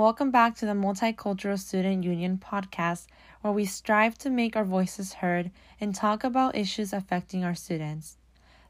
Welcome 0.00 0.30
back 0.30 0.54
to 0.56 0.64
the 0.64 0.72
Multicultural 0.72 1.58
Student 1.58 2.04
Union 2.04 2.38
podcast, 2.42 3.06
where 3.42 3.52
we 3.52 3.66
strive 3.66 4.16
to 4.20 4.30
make 4.30 4.56
our 4.56 4.64
voices 4.64 5.12
heard 5.12 5.50
and 5.78 5.94
talk 5.94 6.24
about 6.24 6.56
issues 6.56 6.94
affecting 6.94 7.44
our 7.44 7.54
students. 7.54 8.16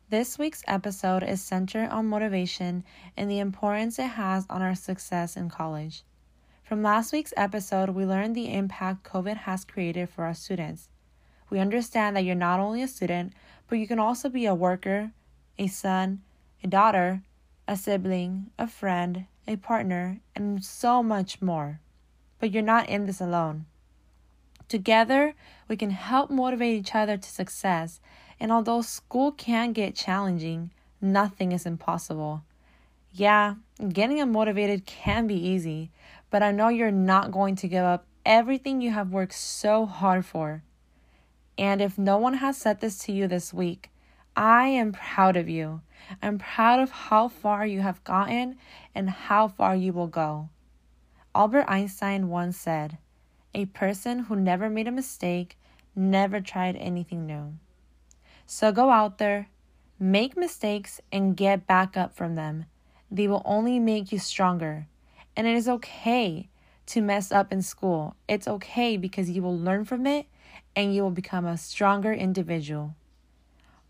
This 0.08 0.40
week's 0.40 0.64
episode 0.66 1.22
is 1.22 1.40
centered 1.40 1.88
on 1.90 2.08
motivation 2.08 2.82
and 3.16 3.30
the 3.30 3.38
importance 3.38 4.00
it 4.00 4.08
has 4.08 4.44
on 4.50 4.60
our 4.60 4.74
success 4.74 5.36
in 5.36 5.48
college. 5.48 6.02
From 6.64 6.82
last 6.82 7.12
week's 7.12 7.32
episode, 7.36 7.90
we 7.90 8.04
learned 8.04 8.34
the 8.34 8.52
impact 8.52 9.04
COVID 9.04 9.36
has 9.36 9.64
created 9.64 10.08
for 10.08 10.24
our 10.24 10.34
students. 10.34 10.88
We 11.48 11.60
understand 11.60 12.16
that 12.16 12.24
you're 12.24 12.34
not 12.34 12.58
only 12.58 12.82
a 12.82 12.88
student, 12.88 13.34
but 13.68 13.78
you 13.78 13.86
can 13.86 14.00
also 14.00 14.28
be 14.28 14.46
a 14.46 14.54
worker, 14.56 15.12
a 15.60 15.68
son, 15.68 16.22
a 16.64 16.66
daughter, 16.66 17.22
a 17.68 17.76
sibling, 17.76 18.50
a 18.58 18.66
friend, 18.66 19.26
a 19.50 19.56
partner, 19.56 20.20
and 20.34 20.64
so 20.64 21.02
much 21.02 21.42
more. 21.42 21.80
But 22.38 22.52
you're 22.52 22.62
not 22.62 22.88
in 22.88 23.06
this 23.06 23.20
alone. 23.20 23.66
Together, 24.68 25.34
we 25.68 25.76
can 25.76 25.90
help 25.90 26.30
motivate 26.30 26.78
each 26.78 26.94
other 26.94 27.16
to 27.16 27.28
success, 27.28 28.00
and 28.38 28.52
although 28.52 28.82
school 28.82 29.32
can 29.32 29.72
get 29.72 29.96
challenging, 29.96 30.70
nothing 31.00 31.50
is 31.50 31.66
impossible. 31.66 32.44
Yeah, 33.12 33.56
getting 33.92 34.18
unmotivated 34.18 34.86
can 34.86 35.26
be 35.26 35.34
easy, 35.34 35.90
but 36.30 36.42
I 36.42 36.52
know 36.52 36.68
you're 36.68 36.92
not 36.92 37.32
going 37.32 37.56
to 37.56 37.68
give 37.68 37.84
up 37.84 38.06
everything 38.24 38.80
you 38.80 38.92
have 38.92 39.10
worked 39.12 39.34
so 39.34 39.84
hard 39.84 40.24
for. 40.24 40.62
And 41.58 41.82
if 41.82 41.98
no 41.98 42.16
one 42.16 42.34
has 42.34 42.56
said 42.56 42.80
this 42.80 42.98
to 43.00 43.12
you 43.12 43.26
this 43.26 43.52
week, 43.52 43.90
I 44.36 44.68
am 44.68 44.92
proud 44.92 45.36
of 45.36 45.48
you. 45.48 45.82
I'm 46.22 46.38
proud 46.38 46.80
of 46.80 46.90
how 46.90 47.28
far 47.28 47.66
you 47.66 47.80
have 47.80 48.02
gotten 48.04 48.56
and 48.94 49.10
how 49.10 49.48
far 49.48 49.74
you 49.74 49.92
will 49.92 50.06
go. 50.06 50.48
Albert 51.34 51.66
Einstein 51.68 52.28
once 52.28 52.56
said, 52.56 52.98
A 53.54 53.66
person 53.66 54.20
who 54.20 54.36
never 54.36 54.68
made 54.68 54.88
a 54.88 54.92
mistake 54.92 55.56
never 55.94 56.40
tried 56.40 56.76
anything 56.76 57.26
new. 57.26 57.54
So 58.46 58.72
go 58.72 58.90
out 58.90 59.18
there, 59.18 59.48
make 59.98 60.36
mistakes, 60.36 61.00
and 61.12 61.36
get 61.36 61.66
back 61.66 61.96
up 61.96 62.14
from 62.14 62.34
them. 62.34 62.66
They 63.10 63.28
will 63.28 63.42
only 63.44 63.78
make 63.78 64.12
you 64.12 64.18
stronger. 64.18 64.86
And 65.36 65.46
it 65.46 65.54
is 65.54 65.68
okay 65.68 66.48
to 66.86 67.00
mess 67.00 67.30
up 67.30 67.52
in 67.52 67.62
school. 67.62 68.16
It's 68.28 68.48
okay 68.48 68.96
because 68.96 69.30
you 69.30 69.42
will 69.42 69.56
learn 69.56 69.84
from 69.84 70.06
it 70.06 70.26
and 70.74 70.94
you 70.94 71.02
will 71.02 71.10
become 71.10 71.46
a 71.46 71.56
stronger 71.56 72.12
individual. 72.12 72.94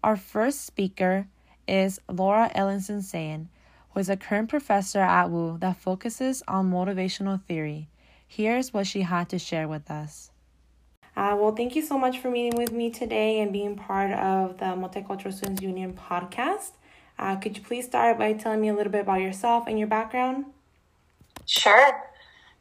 Our 0.02 0.16
first 0.16 0.64
speaker 0.64 1.26
is 1.68 2.00
Laura 2.08 2.50
Ellingson 2.54 3.02
Sayin, 3.02 3.50
who 3.90 4.00
is 4.00 4.08
a 4.08 4.16
current 4.16 4.48
professor 4.48 5.00
at 5.00 5.28
WU 5.28 5.58
that 5.58 5.76
focuses 5.76 6.42
on 6.48 6.70
motivational 6.70 7.42
theory. 7.44 7.90
Here's 8.26 8.72
what 8.72 8.86
she 8.86 9.02
had 9.02 9.28
to 9.28 9.38
share 9.38 9.68
with 9.68 9.90
us. 9.90 10.30
Uh, 11.14 11.36
well, 11.38 11.54
thank 11.54 11.76
you 11.76 11.82
so 11.82 11.98
much 11.98 12.18
for 12.18 12.30
meeting 12.30 12.56
with 12.56 12.72
me 12.72 12.88
today 12.88 13.40
and 13.40 13.52
being 13.52 13.76
part 13.76 14.12
of 14.12 14.56
the 14.56 14.64
Multicultural 14.64 15.34
Students 15.34 15.60
Union 15.60 15.92
podcast. 15.92 16.70
Uh, 17.18 17.36
could 17.36 17.58
you 17.58 17.62
please 17.62 17.84
start 17.84 18.18
by 18.18 18.32
telling 18.32 18.62
me 18.62 18.68
a 18.68 18.74
little 18.74 18.92
bit 18.92 19.02
about 19.02 19.20
yourself 19.20 19.64
and 19.66 19.78
your 19.78 19.88
background? 19.88 20.46
Sure. 21.44 22.04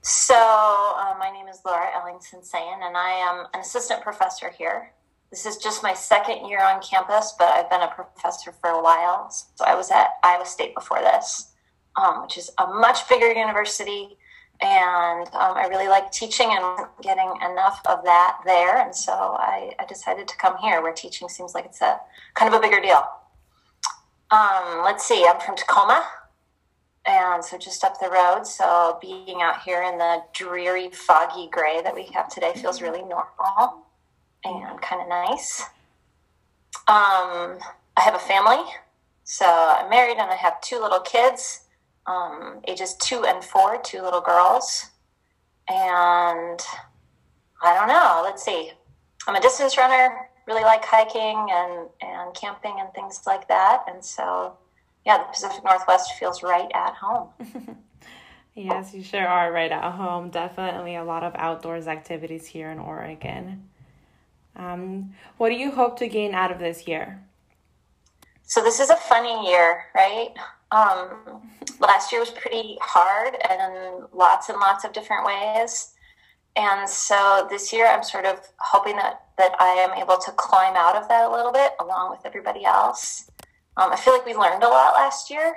So, 0.02 0.36
uh, 0.36 1.16
my 1.18 1.30
name 1.32 1.48
is 1.48 1.62
Laura 1.66 1.88
Ellingson 1.96 2.44
Sayin, 2.44 2.80
and 2.84 2.98
I 2.98 3.12
am 3.12 3.46
an 3.54 3.62
assistant 3.62 4.02
professor 4.02 4.50
here 4.50 4.92
this 5.30 5.46
is 5.46 5.58
just 5.58 5.84
my 5.84 5.94
second 5.94 6.48
year 6.48 6.62
on 6.62 6.82
campus, 6.82 7.36
but 7.38 7.50
I've 7.50 7.70
been 7.70 7.82
a 7.82 7.88
professor 7.88 8.52
for 8.52 8.72
a 8.72 8.82
while. 8.82 9.30
So 9.30 9.64
I 9.66 9.76
was 9.76 9.92
at 9.92 10.08
Iowa 10.24 10.46
State 10.46 10.74
before 10.74 11.02
this, 11.02 11.52
um, 11.96 12.24
which 12.24 12.38
is 12.38 12.50
a 12.58 12.66
much 12.66 13.08
bigger 13.08 13.32
university. 13.32 14.18
And 14.62 15.28
um, 15.28 15.56
I 15.56 15.68
really 15.70 15.88
like 15.88 16.12
teaching 16.12 16.50
and 16.50 16.88
getting 17.02 17.32
enough 17.50 17.82
of 17.86 18.04
that 18.04 18.40
there. 18.44 18.78
And 18.78 18.94
so 18.94 19.14
I, 19.14 19.74
I, 19.80 19.86
decided 19.86 20.28
to 20.28 20.36
come 20.36 20.58
here 20.58 20.82
where 20.82 20.92
teaching 20.92 21.30
seems 21.30 21.54
like 21.54 21.64
it's 21.64 21.80
a 21.80 21.98
kind 22.34 22.54
of 22.54 22.60
a 22.60 22.62
bigger 22.62 22.82
deal. 22.82 23.02
Um, 24.32 24.82
let's 24.84 25.06
see, 25.06 25.26
I'm 25.26 25.40
from 25.40 25.56
Tacoma. 25.56 26.06
And 27.06 27.44
so 27.44 27.58
just 27.58 27.86
up 27.86 28.02
the 28.02 28.10
road. 28.10 28.46
So 28.46 28.98
being 29.02 29.42
out 29.42 29.62
here 29.62 29.82
in 29.84 29.98
the 29.98 30.24
dreary, 30.34 30.90
foggy 30.90 31.48
gray 31.50 31.82
that 31.82 31.96
we 31.96 32.10
have 32.14 32.28
today 32.28 32.52
feels 32.54 32.82
really 32.82 33.02
normal 33.02 33.86
and 34.44 34.82
kind 34.82 35.02
of 35.02 35.10
nice. 35.10 35.62
Um, 36.88 37.60
I 37.98 38.02
have 38.02 38.16
a 38.16 38.20
family, 38.20 38.64
so 39.24 39.46
I'm 39.46 39.90
married 39.90 40.18
and 40.18 40.32
I 40.32 40.36
have 40.36 40.60
two 40.62 40.80
little 40.80 41.02
kids, 41.02 41.62
um, 42.08 42.62
ages 42.68 42.96
two 42.96 43.26
and 43.26 43.44
four, 43.44 43.80
two 43.84 44.02
little 44.02 44.22
girls. 44.22 44.88
And 45.68 46.60
I 47.62 47.76
don't 47.76 47.88
know, 47.88 48.22
let's 48.24 48.44
see. 48.44 48.72
I'm 49.28 49.36
a 49.36 49.42
distance 49.42 49.78
runner, 49.78 50.30
really 50.48 50.64
like 50.64 50.84
hiking 50.84 51.48
and, 51.52 51.90
and 52.02 52.34
camping 52.34 52.76
and 52.80 52.92
things 52.94 53.22
like 53.28 53.48
that. 53.50 53.84
And 53.88 54.04
so, 54.04 54.58
yeah, 55.06 55.20
the 55.20 55.26
Pacific 55.26 55.64
Northwest 55.64 56.14
feels 56.20 56.42
right 56.42 56.72
at 56.74 56.96
home. 56.96 57.30
yes, 58.56 58.94
you 58.94 59.04
sure 59.04 59.28
are 59.28 59.52
right 59.52 59.72
at 59.72 59.92
home. 59.92 60.30
Definitely 60.30 60.96
a 60.96 61.04
lot 61.04 61.24
of 61.24 61.36
outdoors 61.36 61.88
activities 61.88 62.48
here 62.48 62.72
in 62.72 62.80
Oregon. 62.80 63.70
Um, 64.56 65.14
what 65.38 65.50
do 65.50 65.56
you 65.56 65.72
hope 65.72 65.98
to 66.00 66.08
gain 66.08 66.34
out 66.34 66.52
of 66.52 66.60
this 66.60 66.88
year? 66.88 67.22
So 68.44 68.64
this 68.64 68.80
is 68.80 68.90
a 68.90 68.96
funny 68.96 69.48
year, 69.48 69.86
right? 69.94 70.34
Um, 70.72 71.42
last 71.80 72.12
year 72.12 72.20
was 72.20 72.32
pretty 72.32 72.78
hard 72.82 73.36
and 73.50 74.06
lots 74.12 74.50
and 74.50 74.60
lots 74.60 74.84
of 74.84 74.92
different 74.92 75.26
ways. 75.26 75.94
And 76.56 76.90
so 76.90 77.48
this 77.50 77.72
year 77.72 77.88
I'm 77.88 78.04
sort 78.04 78.26
of 78.26 78.40
hoping 78.58 78.96
that, 78.96 79.22
that 79.38 79.54
I 79.60 79.68
am 79.68 79.92
able 80.02 80.18
to 80.18 80.32
climb 80.32 80.76
out 80.76 80.96
of 80.96 81.08
that 81.10 81.30
a 81.30 81.32
little 81.32 81.52
bit 81.52 81.74
along 81.80 82.12
with 82.12 82.26
everybody 82.26 82.66
else. 82.66 83.30
Um, 83.78 83.92
I 83.94 83.96
feel 83.96 84.14
like 84.14 84.26
we 84.26 84.34
learned 84.34 84.64
a 84.64 84.68
lot 84.68 84.94
last 84.94 85.30
year. 85.30 85.56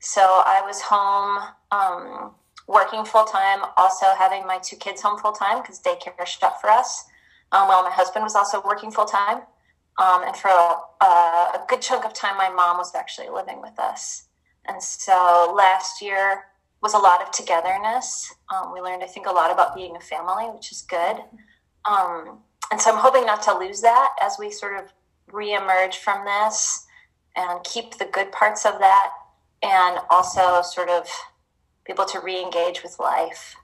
So 0.00 0.20
I 0.20 0.60
was 0.66 0.82
home 0.82 1.38
um, 1.70 2.32
working 2.66 3.04
full 3.04 3.24
time, 3.24 3.60
also 3.76 4.06
having 4.18 4.46
my 4.46 4.58
two 4.58 4.76
kids 4.76 5.00
home 5.00 5.18
full 5.18 5.32
time 5.32 5.62
because 5.62 5.80
daycare 5.80 6.26
shut 6.26 6.60
for 6.60 6.68
us 6.68 7.04
um, 7.54 7.68
while 7.68 7.84
my 7.84 7.90
husband 7.90 8.24
was 8.24 8.34
also 8.34 8.60
working 8.64 8.90
full 8.90 9.04
time. 9.04 9.42
Um, 9.96 10.24
and 10.24 10.36
for 10.36 10.48
a, 10.48 11.04
a, 11.04 11.64
good 11.68 11.80
chunk 11.80 12.04
of 12.04 12.12
time, 12.12 12.36
my 12.36 12.50
mom 12.50 12.78
was 12.78 12.94
actually 12.96 13.28
living 13.28 13.60
with 13.62 13.78
us. 13.78 14.24
And 14.66 14.82
so 14.82 15.54
last 15.56 16.02
year 16.02 16.46
was 16.82 16.94
a 16.94 16.98
lot 16.98 17.22
of 17.22 17.30
togetherness. 17.30 18.34
Um, 18.52 18.72
we 18.72 18.80
learned, 18.80 19.04
I 19.04 19.06
think, 19.06 19.26
a 19.26 19.30
lot 19.30 19.52
about 19.52 19.76
being 19.76 19.94
a 19.94 20.00
family, 20.00 20.46
which 20.46 20.72
is 20.72 20.82
good. 20.82 21.18
Um, 21.84 22.40
and 22.72 22.80
so 22.80 22.90
I'm 22.90 22.98
hoping 22.98 23.24
not 23.24 23.42
to 23.42 23.56
lose 23.56 23.80
that 23.82 24.16
as 24.20 24.36
we 24.36 24.50
sort 24.50 24.76
of 24.76 24.92
reemerge 25.30 25.94
from 25.94 26.24
this 26.24 26.86
and 27.36 27.62
keep 27.62 27.98
the 27.98 28.06
good 28.06 28.32
parts 28.32 28.66
of 28.66 28.80
that 28.80 29.10
and 29.62 29.98
also 30.10 30.60
sort 30.62 30.88
of 30.88 31.08
be 31.86 31.92
able 31.92 32.04
to 32.06 32.20
re-engage 32.20 32.82
with 32.82 32.98
life 32.98 33.54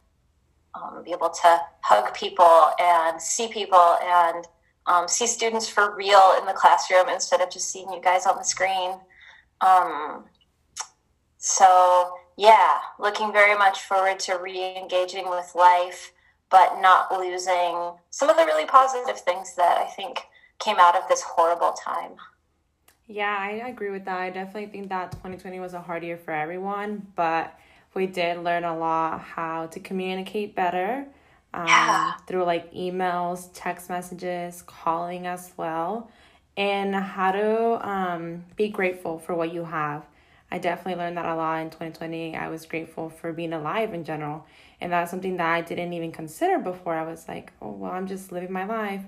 um, 0.74 1.02
be 1.04 1.12
able 1.12 1.30
to 1.30 1.60
hug 1.82 2.14
people 2.14 2.70
and 2.78 3.20
see 3.20 3.48
people 3.48 3.96
and 4.02 4.46
um, 4.86 5.08
see 5.08 5.26
students 5.26 5.68
for 5.68 5.94
real 5.96 6.34
in 6.38 6.46
the 6.46 6.52
classroom 6.52 7.08
instead 7.08 7.40
of 7.40 7.50
just 7.50 7.70
seeing 7.70 7.90
you 7.90 8.00
guys 8.00 8.26
on 8.26 8.36
the 8.36 8.42
screen. 8.44 8.92
Um, 9.60 10.24
so, 11.38 12.14
yeah, 12.36 12.78
looking 12.98 13.32
very 13.32 13.56
much 13.56 13.80
forward 13.80 14.18
to 14.20 14.36
re 14.36 14.76
engaging 14.76 15.28
with 15.28 15.52
life, 15.54 16.12
but 16.50 16.80
not 16.80 17.12
losing 17.12 17.92
some 18.10 18.28
of 18.28 18.36
the 18.36 18.44
really 18.44 18.66
positive 18.66 19.20
things 19.20 19.54
that 19.56 19.78
I 19.78 19.86
think 19.86 20.20
came 20.58 20.76
out 20.78 20.96
of 20.96 21.08
this 21.08 21.22
horrible 21.22 21.72
time. 21.72 22.12
Yeah, 23.06 23.36
I 23.38 23.68
agree 23.68 23.90
with 23.90 24.04
that. 24.04 24.20
I 24.20 24.30
definitely 24.30 24.66
think 24.66 24.88
that 24.90 25.12
2020 25.12 25.58
was 25.58 25.74
a 25.74 25.80
hard 25.80 26.04
year 26.04 26.16
for 26.16 26.32
everyone, 26.32 27.06
but 27.16 27.58
we 27.94 28.06
did 28.06 28.38
learn 28.38 28.64
a 28.64 28.76
lot 28.76 29.20
how 29.20 29.66
to 29.66 29.80
communicate 29.80 30.54
better 30.54 31.06
um, 31.52 31.66
yeah. 31.66 32.12
through 32.26 32.44
like 32.44 32.72
emails, 32.72 33.50
text 33.52 33.88
messages, 33.88 34.62
calling 34.66 35.26
as 35.26 35.52
well, 35.56 36.10
and 36.56 36.94
how 36.94 37.32
to 37.32 37.88
um, 37.88 38.44
be 38.56 38.68
grateful 38.68 39.18
for 39.18 39.34
what 39.34 39.52
you 39.52 39.64
have. 39.64 40.04
I 40.52 40.58
definitely 40.58 41.00
learned 41.02 41.16
that 41.16 41.26
a 41.26 41.34
lot 41.34 41.60
in 41.60 41.70
2020. 41.70 42.36
I 42.36 42.48
was 42.48 42.66
grateful 42.66 43.08
for 43.08 43.32
being 43.32 43.52
alive 43.52 43.94
in 43.94 44.04
general. 44.04 44.46
And 44.80 44.92
that's 44.92 45.10
something 45.10 45.36
that 45.36 45.46
I 45.46 45.60
didn't 45.60 45.92
even 45.92 46.10
consider 46.10 46.58
before. 46.58 46.94
I 46.94 47.04
was 47.04 47.28
like, 47.28 47.52
oh, 47.62 47.70
well, 47.70 47.92
I'm 47.92 48.06
just 48.06 48.32
living 48.32 48.52
my 48.52 48.64
life. 48.64 49.02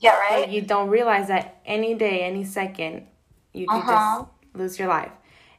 Yeah, 0.00 0.16
right. 0.18 0.44
But 0.44 0.50
you 0.50 0.60
don't 0.60 0.90
realize 0.90 1.28
that 1.28 1.60
any 1.64 1.94
day, 1.94 2.20
any 2.20 2.44
second, 2.44 3.06
you 3.54 3.66
can 3.66 3.80
uh-huh. 3.80 4.24
just 4.24 4.54
lose 4.54 4.78
your 4.78 4.88
life. 4.88 5.12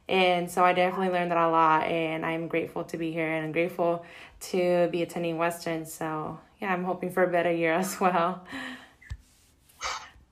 And 0.08 0.50
so 0.50 0.64
I 0.64 0.72
definitely 0.72 1.10
learned 1.12 1.30
that 1.30 1.38
a 1.38 1.48
lot, 1.48 1.84
and 1.84 2.24
I'm 2.24 2.48
grateful 2.48 2.84
to 2.84 2.96
be 2.96 3.12
here 3.12 3.30
and 3.30 3.44
I'm 3.44 3.52
grateful 3.52 4.04
to 4.40 4.88
be 4.90 5.02
attending 5.02 5.36
Western. 5.36 5.84
So, 5.84 6.38
yeah, 6.60 6.72
I'm 6.72 6.84
hoping 6.84 7.10
for 7.10 7.24
a 7.24 7.28
better 7.30 7.52
year 7.52 7.72
as 7.84 8.00
well. 8.00 8.44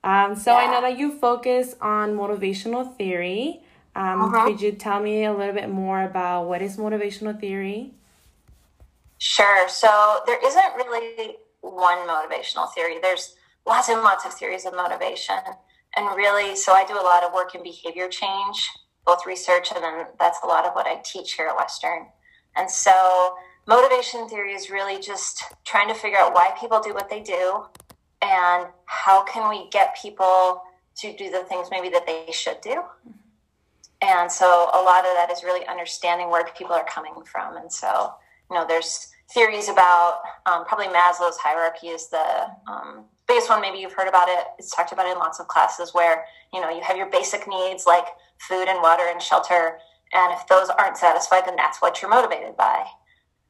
Um, 0.03 0.35
so, 0.37 0.53
yeah. 0.53 0.59
I 0.59 0.71
know 0.71 0.81
that 0.81 0.99
you 0.99 1.19
focus 1.19 1.75
on 1.81 2.17
motivational 2.17 2.97
theory. 2.97 3.61
Um, 3.95 4.23
uh-huh. 4.23 4.47
Could 4.47 4.61
you 4.61 4.73
tell 4.73 5.01
me 5.01 5.25
a 5.25 5.33
little 5.33 5.55
bit 5.55 5.69
more 5.69 6.03
about 6.03 6.45
what 6.45 6.63
is 6.63 6.77
motivational 6.77 7.39
theory? 7.39 7.93
Sure. 9.19 9.69
So 9.69 10.21
there 10.27 10.39
isn't 10.45 10.75
really 10.77 11.37
one 11.61 11.99
motivational 12.07 12.73
theory. 12.75 12.99
There's 13.01 13.35
lots 13.67 13.89
and 13.89 14.03
lots 14.03 14.25
of 14.25 14.35
theories 14.35 14.67
of 14.67 14.75
motivation. 14.75 15.39
And 15.97 16.17
really, 16.17 16.55
so 16.57 16.73
I 16.73 16.85
do 16.85 16.95
a 16.95 17.03
lot 17.03 17.25
of 17.25 17.33
work 17.33 17.55
in 17.55 17.63
behavior 17.63 18.09
change, 18.09 18.71
both 19.07 19.25
research 19.27 19.69
and 19.75 19.83
then 19.83 20.07
that's 20.19 20.39
a 20.43 20.47
lot 20.47 20.67
of 20.67 20.73
what 20.75 20.87
I 20.87 21.01
teach 21.05 21.35
here 21.35 21.47
at 21.47 21.57
Western. 21.57 22.07
And 22.57 22.71
so 22.71 23.37
motivation 23.67 24.29
theory 24.29 24.53
is 24.53 24.71
really 24.71 25.01
just 25.01 25.43
trying 25.65 25.89
to 25.89 25.95
figure 25.95 26.19
out 26.19 26.35
why 26.35 26.51
people 26.59 26.81
do 26.81 26.93
what 26.93 27.09
they 27.09 27.21
do 27.21 27.65
and 28.23 28.67
how 28.87 29.25
can 29.25 29.49
we 29.49 29.69
get 29.71 29.97
people 30.01 30.63
to 30.97 31.17
do 31.17 31.31
the 31.31 31.45
things 31.45 31.69
maybe 31.71 31.89
that 31.91 32.07
they 32.07 32.27
should 32.33 32.61
do. 32.61 32.83
And 34.03 34.31
so 34.31 34.47
a 34.75 34.83
lot 34.83 35.01
of 35.01 35.13
that 35.15 35.31
is 35.31 35.43
really 35.43 35.67
understanding 35.67 36.31
where 36.31 36.45
people 36.57 36.75
are 36.75 36.85
coming 36.85 37.15
from. 37.25 37.57
And 37.57 37.73
so, 37.73 38.13
you 38.51 38.57
know, 38.57 38.67
there's 38.67 39.13
theories 39.33 39.69
about 39.69 40.21
um, 40.47 40.65
probably 40.65 40.87
Maslow's 40.87 41.37
hierarchy 41.37 41.89
is 41.89 42.09
the 42.09 42.47
um, 42.67 43.05
biggest 43.27 43.49
one. 43.49 43.61
Maybe 43.61 43.79
you've 43.79 43.93
heard 43.93 44.09
about 44.09 44.29
it. 44.29 44.47
It's 44.59 44.75
talked 44.75 44.93
about 44.93 45.07
in 45.07 45.19
lots 45.19 45.41
of 45.41 45.49
classes 45.49 45.93
where, 45.93 46.25
you 46.53 46.61
know, 46.61 46.71
you 46.71 46.83
have 46.83 46.97
your 46.97 47.11
basic 47.11 47.49
needs 47.49 47.87
like 47.87 48.07
food 48.39 48.69
and 48.69 48.83
water 48.83 49.05
and 49.09 49.21
shelter. 49.21 49.79
And 50.13 50.33
if 50.33 50.47
those 50.47 50.69
aren't 50.71 50.97
satisfied, 50.97 51.45
then 51.47 51.57
that's 51.57 51.83
what 51.83 52.01
you're 52.01 52.11
motivated 52.11 52.57
by. 52.57 52.85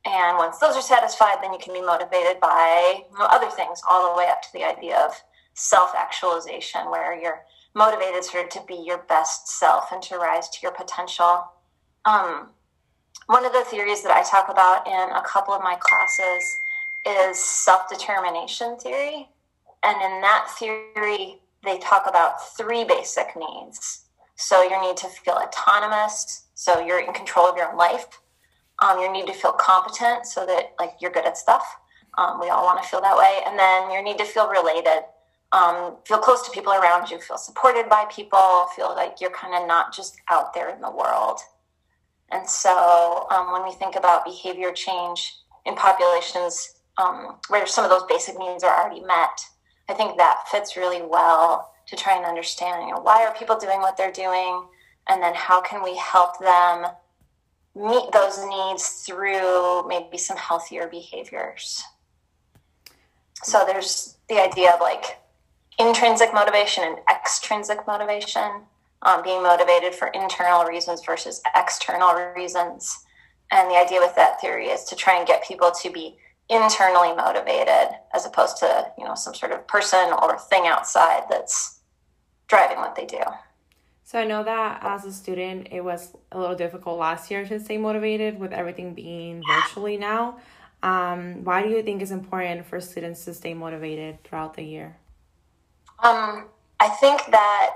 And 0.06 0.38
once 0.38 0.58
those 0.58 0.76
are 0.76 0.82
satisfied, 0.82 1.38
then 1.42 1.52
you 1.52 1.58
can 1.58 1.74
be 1.74 1.80
motivated 1.80 2.40
by 2.40 3.02
other 3.18 3.50
things, 3.50 3.82
all 3.88 4.12
the 4.12 4.18
way 4.18 4.28
up 4.28 4.40
to 4.42 4.48
the 4.52 4.64
idea 4.64 4.98
of 4.98 5.12
self 5.54 5.94
actualization, 5.96 6.90
where 6.90 7.20
you're 7.20 7.42
motivated 7.74 8.24
sort 8.24 8.44
of 8.44 8.50
to 8.50 8.62
be 8.66 8.82
your 8.86 8.98
best 9.08 9.48
self 9.48 9.90
and 9.92 10.02
to 10.02 10.16
rise 10.16 10.48
to 10.48 10.58
your 10.62 10.72
potential. 10.72 11.44
Um, 12.04 12.50
one 13.26 13.44
of 13.44 13.52
the 13.52 13.64
theories 13.64 14.02
that 14.04 14.12
I 14.12 14.22
talk 14.22 14.48
about 14.48 14.86
in 14.86 15.16
a 15.16 15.22
couple 15.22 15.52
of 15.52 15.62
my 15.62 15.76
classes 15.80 16.58
is 17.30 17.38
self 17.42 17.88
determination 17.88 18.76
theory. 18.78 19.28
And 19.82 19.96
in 20.02 20.20
that 20.20 20.48
theory, 20.58 21.40
they 21.64 21.78
talk 21.78 22.06
about 22.08 22.56
three 22.56 22.84
basic 22.84 23.34
needs. 23.36 24.05
So, 24.36 24.62
your 24.62 24.80
need 24.80 24.96
to 24.98 25.08
feel 25.08 25.34
autonomous, 25.34 26.44
so 26.54 26.80
you're 26.80 27.00
in 27.00 27.12
control 27.12 27.46
of 27.46 27.56
your 27.56 27.70
own 27.70 27.76
life 27.76 28.06
um, 28.80 29.00
your 29.00 29.12
need 29.12 29.26
to 29.26 29.32
feel 29.32 29.52
competent 29.52 30.26
so 30.26 30.44
that 30.46 30.74
like 30.78 30.94
you're 31.00 31.10
good 31.10 31.26
at 31.26 31.38
stuff. 31.38 31.64
Um, 32.18 32.40
we 32.40 32.48
all 32.48 32.64
want 32.64 32.82
to 32.82 32.88
feel 32.88 33.00
that 33.00 33.16
way. 33.16 33.40
And 33.46 33.58
then 33.58 33.90
your 33.90 34.02
need 34.02 34.18
to 34.18 34.24
feel 34.24 34.48
related, 34.48 35.04
um, 35.52 35.96
feel 36.06 36.18
close 36.18 36.42
to 36.46 36.50
people 36.50 36.72
around 36.72 37.10
you, 37.10 37.20
feel 37.20 37.38
supported 37.38 37.88
by 37.88 38.06
people, 38.10 38.66
feel 38.74 38.94
like 38.94 39.20
you're 39.20 39.30
kind 39.30 39.54
of 39.54 39.66
not 39.66 39.94
just 39.94 40.16
out 40.30 40.54
there 40.54 40.70
in 40.74 40.80
the 40.80 40.90
world. 40.90 41.40
And 42.32 42.48
so 42.48 43.26
um, 43.30 43.52
when 43.52 43.64
we 43.64 43.72
think 43.72 43.96
about 43.96 44.24
behavior 44.24 44.72
change 44.72 45.36
in 45.64 45.74
populations 45.74 46.74
um, 46.98 47.36
where 47.48 47.66
some 47.66 47.84
of 47.84 47.90
those 47.90 48.04
basic 48.08 48.38
needs 48.38 48.64
are 48.64 48.82
already 48.82 49.00
met, 49.00 49.40
I 49.88 49.94
think 49.94 50.16
that 50.16 50.44
fits 50.50 50.76
really 50.76 51.02
well 51.02 51.70
to 51.86 51.96
try 51.96 52.16
and 52.16 52.26
understand, 52.26 52.82
you 52.82 52.94
know, 52.94 53.00
why 53.00 53.24
are 53.24 53.34
people 53.34 53.56
doing 53.56 53.80
what 53.80 53.96
they're 53.96 54.12
doing? 54.12 54.64
And 55.08 55.22
then 55.22 55.34
how 55.34 55.60
can 55.60 55.82
we 55.82 55.96
help 55.96 56.38
them 56.40 56.86
meet 57.76 58.10
those 58.12 58.42
needs 58.44 59.04
through 59.06 59.86
maybe 59.86 60.16
some 60.16 60.36
healthier 60.36 60.88
behaviors. 60.88 61.82
So 63.42 63.64
there's 63.66 64.16
the 64.28 64.42
idea 64.42 64.72
of 64.72 64.80
like 64.80 65.18
intrinsic 65.78 66.32
motivation 66.32 66.84
and 66.84 66.96
extrinsic 67.10 67.86
motivation, 67.86 68.62
um, 69.02 69.22
being 69.22 69.42
motivated 69.42 69.94
for 69.94 70.08
internal 70.08 70.64
reasons 70.64 71.04
versus 71.04 71.42
external 71.54 72.14
reasons. 72.34 73.04
And 73.52 73.70
the 73.70 73.76
idea 73.76 74.00
with 74.00 74.16
that 74.16 74.40
theory 74.40 74.68
is 74.68 74.84
to 74.84 74.96
try 74.96 75.18
and 75.18 75.26
get 75.26 75.46
people 75.46 75.70
to 75.82 75.90
be 75.90 76.16
internally 76.48 77.14
motivated 77.14 77.94
as 78.14 78.24
opposed 78.24 78.56
to, 78.58 78.90
you 78.96 79.04
know, 79.04 79.14
some 79.14 79.34
sort 79.34 79.52
of 79.52 79.66
person 79.68 80.12
or 80.22 80.38
thing 80.38 80.66
outside 80.66 81.24
that's 81.28 81.75
driving 82.48 82.78
what 82.78 82.94
they 82.94 83.04
do. 83.04 83.20
So 84.04 84.20
I 84.20 84.25
know 84.25 84.44
that 84.44 84.78
as 84.82 85.04
a 85.04 85.12
student, 85.12 85.69
it 85.72 85.81
was 85.81 86.12
a 86.31 86.38
little 86.38 86.54
difficult 86.54 86.98
last 86.98 87.31
year 87.31 87.44
to 87.46 87.58
stay 87.58 87.76
motivated 87.76 88.38
with 88.38 88.52
everything 88.52 88.94
being 88.94 89.43
virtually 89.46 89.96
now. 89.96 90.38
Um, 90.82 91.43
why 91.43 91.62
do 91.62 91.70
you 91.70 91.82
think 91.82 92.02
it's 92.02 92.12
important 92.12 92.66
for 92.66 92.81
students 92.81 93.25
to 93.25 93.34
stay 93.34 93.52
motivated 93.52 94.22
throughout 94.22 94.54
the 94.54 94.62
year? 94.62 94.96
Um, 96.04 96.46
I 96.78 96.88
think 97.00 97.22
that 97.31 97.70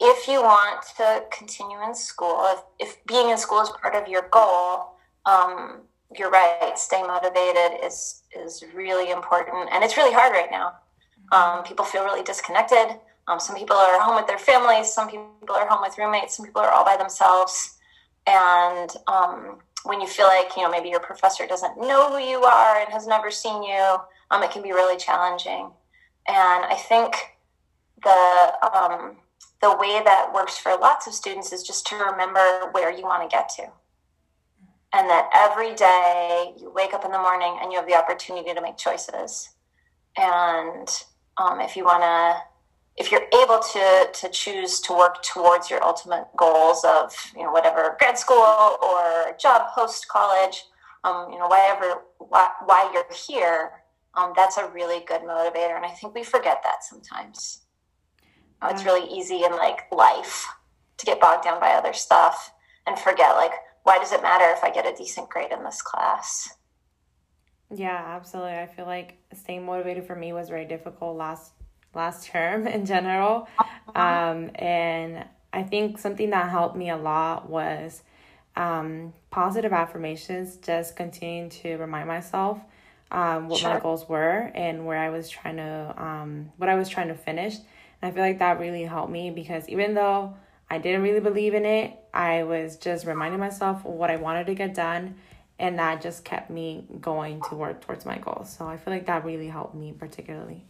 if 0.00 0.26
you 0.26 0.42
want 0.42 0.84
to 0.96 1.24
continue 1.30 1.80
in 1.84 1.94
school, 1.94 2.40
if, 2.80 2.88
if 2.88 3.06
being 3.06 3.30
in 3.30 3.38
school 3.38 3.60
is 3.60 3.70
part 3.80 3.94
of 3.94 4.08
your 4.08 4.28
goal, 4.32 4.96
um, 5.24 5.82
you're 6.18 6.30
right. 6.30 6.72
Stay 6.76 7.02
motivated 7.02 7.84
is 7.84 8.22
is 8.36 8.64
really 8.74 9.10
important, 9.10 9.68
and 9.72 9.84
it's 9.84 9.96
really 9.96 10.12
hard 10.12 10.32
right 10.32 10.50
now. 10.50 10.74
Um, 11.32 11.64
people 11.64 11.84
feel 11.84 12.04
really 12.04 12.22
disconnected. 12.22 12.98
Um, 13.26 13.40
some 13.40 13.56
people 13.56 13.76
are 13.76 14.00
home 14.00 14.16
with 14.16 14.26
their 14.26 14.38
families, 14.38 14.92
some 14.92 15.08
people 15.08 15.54
are 15.54 15.66
home 15.66 15.80
with 15.82 15.96
roommates, 15.96 16.36
some 16.36 16.44
people 16.44 16.60
are 16.60 16.70
all 16.70 16.84
by 16.84 16.96
themselves. 16.96 17.78
And 18.26 18.90
um, 19.06 19.58
when 19.84 20.00
you 20.00 20.06
feel 20.06 20.26
like, 20.26 20.56
you 20.56 20.62
know, 20.62 20.70
maybe 20.70 20.88
your 20.88 21.00
professor 21.00 21.46
doesn't 21.46 21.78
know 21.78 22.10
who 22.10 22.18
you 22.18 22.42
are 22.44 22.80
and 22.80 22.92
has 22.92 23.06
never 23.06 23.30
seen 23.30 23.62
you, 23.62 23.96
um, 24.30 24.42
it 24.42 24.50
can 24.50 24.62
be 24.62 24.72
really 24.72 24.98
challenging. 24.98 25.70
And 26.26 26.64
I 26.64 26.74
think 26.88 27.14
the 28.02 28.52
um, 28.72 29.16
the 29.60 29.76
way 29.78 30.02
that 30.04 30.30
works 30.34 30.58
for 30.58 30.76
lots 30.76 31.06
of 31.06 31.14
students 31.14 31.52
is 31.52 31.62
just 31.62 31.86
to 31.86 31.96
remember 31.96 32.70
where 32.72 32.90
you 32.90 33.02
want 33.02 33.28
to 33.28 33.34
get 33.34 33.48
to. 33.56 33.62
And 34.92 35.08
that 35.08 35.30
every 35.34 35.74
day 35.74 36.52
you 36.58 36.70
wake 36.70 36.92
up 36.92 37.04
in 37.04 37.10
the 37.10 37.18
morning 37.18 37.58
and 37.60 37.72
you 37.72 37.78
have 37.78 37.88
the 37.88 37.94
opportunity 37.94 38.52
to 38.52 38.60
make 38.60 38.76
choices. 38.76 39.48
And 40.16 40.88
um, 41.38 41.60
if 41.60 41.76
you 41.76 41.84
want 41.84 42.02
to 42.02 42.53
if 42.96 43.10
you're 43.10 43.26
able 43.42 43.58
to 43.58 44.08
to 44.12 44.28
choose 44.30 44.80
to 44.80 44.92
work 44.92 45.22
towards 45.22 45.68
your 45.68 45.82
ultimate 45.82 46.26
goals 46.36 46.84
of 46.84 47.12
you 47.36 47.42
know 47.42 47.50
whatever 47.50 47.96
grad 47.98 48.16
school 48.18 48.76
or 48.82 49.34
job 49.38 49.68
post 49.74 50.06
college 50.08 50.64
um, 51.02 51.30
you 51.30 51.38
know 51.38 51.48
whatever 51.48 52.02
why, 52.18 52.50
why 52.64 52.90
you're 52.92 53.06
here 53.12 53.72
um, 54.16 54.32
that's 54.36 54.58
a 54.58 54.68
really 54.68 55.04
good 55.06 55.22
motivator. 55.22 55.76
And 55.76 55.84
i 55.84 55.90
think 55.90 56.14
we 56.14 56.22
forget 56.22 56.60
that 56.62 56.84
sometimes. 56.84 57.62
Uh, 58.62 58.70
it's 58.72 58.84
really 58.84 59.10
easy 59.12 59.44
in 59.44 59.52
like 59.52 59.92
life 59.92 60.46
to 60.96 61.06
get 61.06 61.20
bogged 61.20 61.44
down 61.44 61.60
by 61.60 61.72
other 61.72 61.92
stuff 61.92 62.52
and 62.86 62.98
forget 62.98 63.34
like 63.34 63.52
why 63.82 63.98
does 63.98 64.12
it 64.12 64.22
matter 64.22 64.50
if 64.50 64.64
i 64.64 64.70
get 64.70 64.86
a 64.86 64.96
decent 64.96 65.28
grade 65.28 65.52
in 65.52 65.62
this 65.64 65.82
class? 65.82 66.48
Yeah 67.70 68.02
absolutely. 68.16 68.54
I 68.54 68.66
feel 68.66 68.86
like 68.86 69.18
staying 69.34 69.66
motivated 69.66 70.06
for 70.06 70.14
me 70.14 70.32
was 70.32 70.48
very 70.48 70.64
difficult 70.64 71.16
last 71.16 71.52
last 71.96 72.26
term 72.26 72.66
in 72.66 72.86
general. 72.86 73.48
Uh-huh. 73.58 74.00
Um, 74.00 74.50
and 74.54 75.24
I 75.52 75.62
think 75.62 75.98
something 75.98 76.30
that 76.30 76.50
helped 76.50 76.76
me 76.76 76.90
a 76.90 76.96
lot 76.96 77.48
was 77.48 78.02
um, 78.56 79.12
positive 79.30 79.72
affirmations, 79.72 80.56
just 80.56 80.96
continuing 80.96 81.50
to 81.50 81.76
remind 81.76 82.08
myself 82.08 82.58
um, 83.10 83.48
what 83.48 83.60
sure. 83.60 83.74
my 83.74 83.80
goals 83.80 84.08
were 84.08 84.50
and 84.54 84.86
where 84.86 84.98
I 84.98 85.10
was 85.10 85.28
trying 85.30 85.56
to, 85.56 85.94
um, 85.96 86.50
what 86.56 86.68
I 86.68 86.74
was 86.74 86.88
trying 86.88 87.08
to 87.08 87.14
finish. 87.14 87.54
And 87.54 88.10
I 88.10 88.10
feel 88.10 88.22
like 88.22 88.38
that 88.40 88.58
really 88.58 88.82
helped 88.82 89.12
me 89.12 89.30
because 89.30 89.68
even 89.68 89.94
though 89.94 90.34
I 90.70 90.78
didn't 90.78 91.02
really 91.02 91.20
believe 91.20 91.54
in 91.54 91.64
it, 91.64 91.96
I 92.12 92.42
was 92.42 92.76
just 92.76 93.06
reminding 93.06 93.40
myself 93.40 93.84
what 93.84 94.10
I 94.10 94.16
wanted 94.16 94.46
to 94.46 94.54
get 94.54 94.74
done. 94.74 95.16
And 95.58 95.78
that 95.78 96.02
just 96.02 96.24
kept 96.24 96.50
me 96.50 96.84
going 97.00 97.40
to 97.48 97.54
work 97.54 97.80
towards 97.80 98.04
my 98.04 98.18
goals. 98.18 98.52
So 98.52 98.66
I 98.66 98.76
feel 98.76 98.92
like 98.92 99.06
that 99.06 99.24
really 99.24 99.46
helped 99.46 99.76
me 99.76 99.92
particularly. 99.92 100.64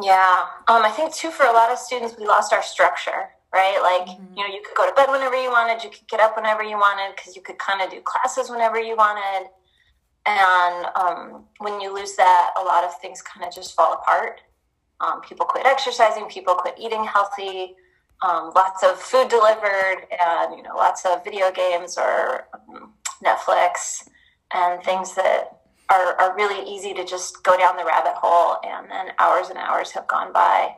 Yeah. 0.00 0.46
Um, 0.68 0.84
I 0.84 0.90
think 0.90 1.12
too 1.12 1.30
for 1.30 1.44
a 1.44 1.52
lot 1.52 1.70
of 1.70 1.78
students 1.78 2.16
we 2.18 2.26
lost 2.26 2.52
our 2.52 2.62
structure, 2.62 3.28
right? 3.52 3.78
Like, 3.82 4.08
mm-hmm. 4.08 4.36
you 4.36 4.46
know, 4.46 4.54
you 4.54 4.62
could 4.64 4.76
go 4.76 4.88
to 4.88 4.94
bed 4.94 5.10
whenever 5.10 5.40
you 5.40 5.50
wanted, 5.50 5.84
you 5.84 5.90
could 5.90 6.08
get 6.08 6.20
up 6.20 6.36
whenever 6.36 6.62
you 6.62 6.76
wanted 6.76 7.14
because 7.14 7.36
you 7.36 7.42
could 7.42 7.58
kind 7.58 7.82
of 7.82 7.90
do 7.90 8.00
classes 8.00 8.48
whenever 8.48 8.80
you 8.80 8.96
wanted. 8.96 9.50
And 10.24 10.86
um, 10.96 11.44
when 11.58 11.80
you 11.80 11.92
lose 11.92 12.16
that, 12.16 12.52
a 12.58 12.62
lot 12.62 12.84
of 12.84 12.98
things 13.00 13.20
kind 13.20 13.46
of 13.46 13.54
just 13.54 13.74
fall 13.74 13.94
apart. 13.94 14.40
Um, 15.00 15.20
people 15.20 15.44
quit 15.44 15.66
exercising, 15.66 16.26
people 16.26 16.54
quit 16.54 16.76
eating 16.78 17.04
healthy, 17.04 17.74
um, 18.22 18.52
lots 18.54 18.84
of 18.84 19.00
food 19.00 19.28
delivered, 19.28 20.06
and 20.24 20.56
you 20.56 20.62
know, 20.62 20.76
lots 20.76 21.04
of 21.04 21.24
video 21.24 21.50
games 21.50 21.98
or 21.98 22.46
um, 22.54 22.92
Netflix 23.24 24.08
and 24.54 24.82
things 24.84 25.14
that 25.16 25.61
are, 26.00 26.20
are 26.20 26.36
really 26.36 26.68
easy 26.68 26.94
to 26.94 27.04
just 27.04 27.42
go 27.42 27.56
down 27.58 27.76
the 27.76 27.84
rabbit 27.84 28.14
hole 28.16 28.56
and 28.64 28.90
then 28.90 29.12
hours 29.18 29.48
and 29.48 29.58
hours 29.58 29.90
have 29.92 30.06
gone 30.08 30.32
by. 30.32 30.76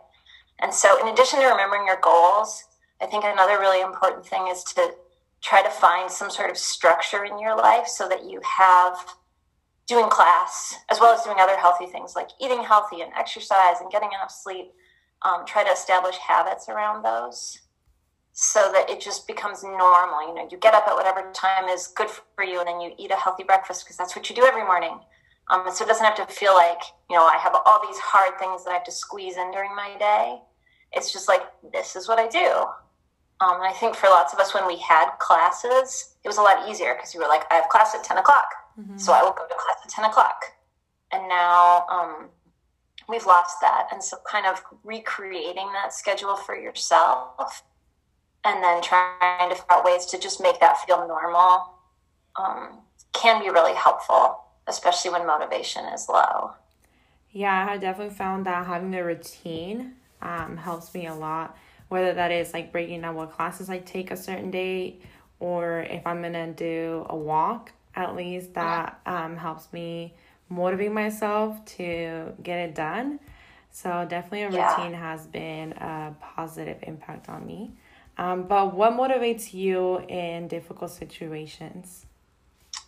And 0.61 0.73
so, 0.73 1.00
in 1.00 1.12
addition 1.12 1.40
to 1.40 1.47
remembering 1.47 1.87
your 1.87 2.00
goals, 2.00 2.64
I 3.00 3.06
think 3.06 3.25
another 3.25 3.59
really 3.59 3.80
important 3.80 4.26
thing 4.26 4.49
is 4.49 4.62
to 4.64 4.94
try 5.42 5.62
to 5.62 5.71
find 5.71 6.11
some 6.11 6.30
sort 6.30 6.50
of 6.50 6.56
structure 6.56 7.25
in 7.25 7.38
your 7.38 7.56
life 7.56 7.87
so 7.87 8.09
that 8.09 8.25
you 8.25 8.40
have 8.42 8.97
doing 9.87 10.09
class 10.09 10.76
as 10.90 10.99
well 10.99 11.12
as 11.12 11.23
doing 11.25 11.37
other 11.38 11.59
healthy 11.59 11.85
things 11.87 12.16
like 12.16 12.30
eating 12.40 12.62
healthy 12.62 13.02
and 13.02 13.12
exercise 13.14 13.76
and 13.80 13.90
getting 13.90 14.09
enough 14.09 14.30
sleep. 14.30 14.73
Um, 15.23 15.44
try 15.47 15.64
to 15.64 15.71
establish 15.71 16.16
habits 16.16 16.68
around 16.68 17.02
those. 17.02 17.59
So 18.35 18.71
that 18.73 18.91
it 18.91 19.00
just 19.00 19.29
becomes 19.29 19.62
normal. 19.62 20.26
You 20.26 20.35
know, 20.35 20.49
you 20.50 20.59
get 20.59 20.75
up 20.75 20.88
at 20.88 20.95
whatever 20.95 21.31
time 21.33 21.69
is 21.69 21.87
good 21.87 22.09
for 22.11 22.45
you, 22.45 22.59
and 22.59 22.69
then 22.69 22.81
you 22.81 22.93
eat 22.99 23.12
a 23.12 23.17
healthy 23.17 23.45
breakfast 23.45 23.85
because 23.85 23.97
that's 23.97 24.14
what 24.14 24.29
you 24.29 24.35
do 24.35 24.45
every 24.45 24.64
morning. 24.64 24.99
Um, 25.50 25.67
so 25.73 25.85
it 25.85 25.88
doesn't 25.88 26.05
have 26.05 26.17
to 26.17 26.26
feel 26.26 26.53
like 26.53 26.81
you 27.09 27.17
know 27.17 27.25
I 27.25 27.37
have 27.38 27.55
all 27.64 27.81
these 27.87 27.99
hard 27.99 28.38
things 28.41 28.64
that 28.64 28.71
I 28.71 28.75
have 28.75 28.85
to 28.85 28.93
squeeze 28.93 29.37
in 29.37 29.53
during 29.53 29.75
my 29.76 29.97
day. 29.99 30.41
It's 30.93 31.12
just 31.12 31.29
like 31.29 31.43
this 31.73 31.95
is 31.95 32.09
what 32.09 32.19
I 32.19 32.26
do. 32.26 32.67
Um, 33.41 33.57
and 33.57 33.64
I 33.64 33.73
think 33.73 33.95
for 33.95 34.09
lots 34.09 34.33
of 34.33 34.41
us, 34.41 34.53
when 34.53 34.67
we 34.67 34.79
had 34.79 35.11
classes, 35.21 36.17
it 36.25 36.29
was 36.29 36.38
a 36.38 36.43
lot 36.43 36.69
easier 36.69 36.95
because 36.95 37.14
you 37.14 37.21
were 37.21 37.29
like, 37.29 37.43
I 37.53 37.55
have 37.55 37.69
class 37.69 37.95
at 37.95 38.03
ten 38.03 38.19
o'clock, 38.19 38.47
mm-hmm. 38.79 38.97
so 38.99 39.12
I 39.12 39.23
will 39.23 39.33
go 39.33 39.47
to 39.47 39.55
class 39.55 39.79
at 39.85 39.91
ten 39.91 40.05
o'clock. 40.07 40.43
And 41.12 41.29
now 41.29 41.87
um, 41.87 42.29
we've 43.09 43.26
lost 43.26 43.61
that, 43.61 43.87
and 43.93 44.03
so 44.03 44.17
kind 44.29 44.47
of 44.47 44.61
recreating 44.83 45.71
that 45.73 45.93
schedule 45.93 46.35
for 46.35 46.57
yourself 46.57 47.62
and 48.44 48.62
then 48.62 48.82
trying 48.82 49.48
to 49.48 49.54
figure 49.54 49.72
out 49.72 49.84
ways 49.84 50.06
to 50.06 50.18
just 50.18 50.40
make 50.40 50.60
that 50.60 50.78
feel 50.84 51.06
normal 51.08 51.74
um, 52.36 52.78
can 53.12 53.42
be 53.42 53.50
really 53.50 53.74
helpful, 53.74 54.40
especially 54.66 55.10
when 55.10 55.26
motivation 55.26 55.84
is 55.86 56.08
low. 56.08 56.52
Yeah, 57.32 57.66
I 57.68 57.78
definitely 57.78 58.14
found 58.14 58.46
that 58.46 58.66
having 58.66 58.94
a 58.94 59.04
routine 59.04 59.94
um, 60.22 60.56
helps 60.56 60.94
me 60.94 61.06
a 61.06 61.14
lot. 61.14 61.56
Whether 61.88 62.14
that 62.14 62.30
is 62.30 62.52
like 62.52 62.72
breaking 62.72 63.02
down 63.02 63.14
what 63.14 63.32
classes 63.32 63.68
I 63.68 63.78
take 63.78 64.10
a 64.10 64.16
certain 64.16 64.50
day, 64.50 64.98
or 65.40 65.80
if 65.80 66.06
I'm 66.06 66.22
gonna 66.22 66.52
do 66.52 67.06
a 67.08 67.16
walk, 67.16 67.72
at 67.94 68.14
least 68.14 68.54
that 68.54 69.00
um, 69.06 69.36
helps 69.36 69.72
me 69.72 70.14
motivate 70.48 70.92
myself 70.92 71.64
to 71.64 72.32
get 72.42 72.58
it 72.58 72.74
done. 72.74 73.20
So 73.70 74.06
definitely 74.08 74.42
a 74.42 74.46
routine 74.46 74.92
yeah. 74.92 75.00
has 75.00 75.26
been 75.26 75.72
a 75.72 76.14
positive 76.20 76.78
impact 76.82 77.28
on 77.28 77.46
me. 77.46 77.72
Um, 78.16 78.44
but 78.44 78.75
what 78.75 78.92
motivates 78.92 79.52
you 79.52 79.99
in 80.09 80.49
difficult 80.49 80.90
situations? 80.90 82.06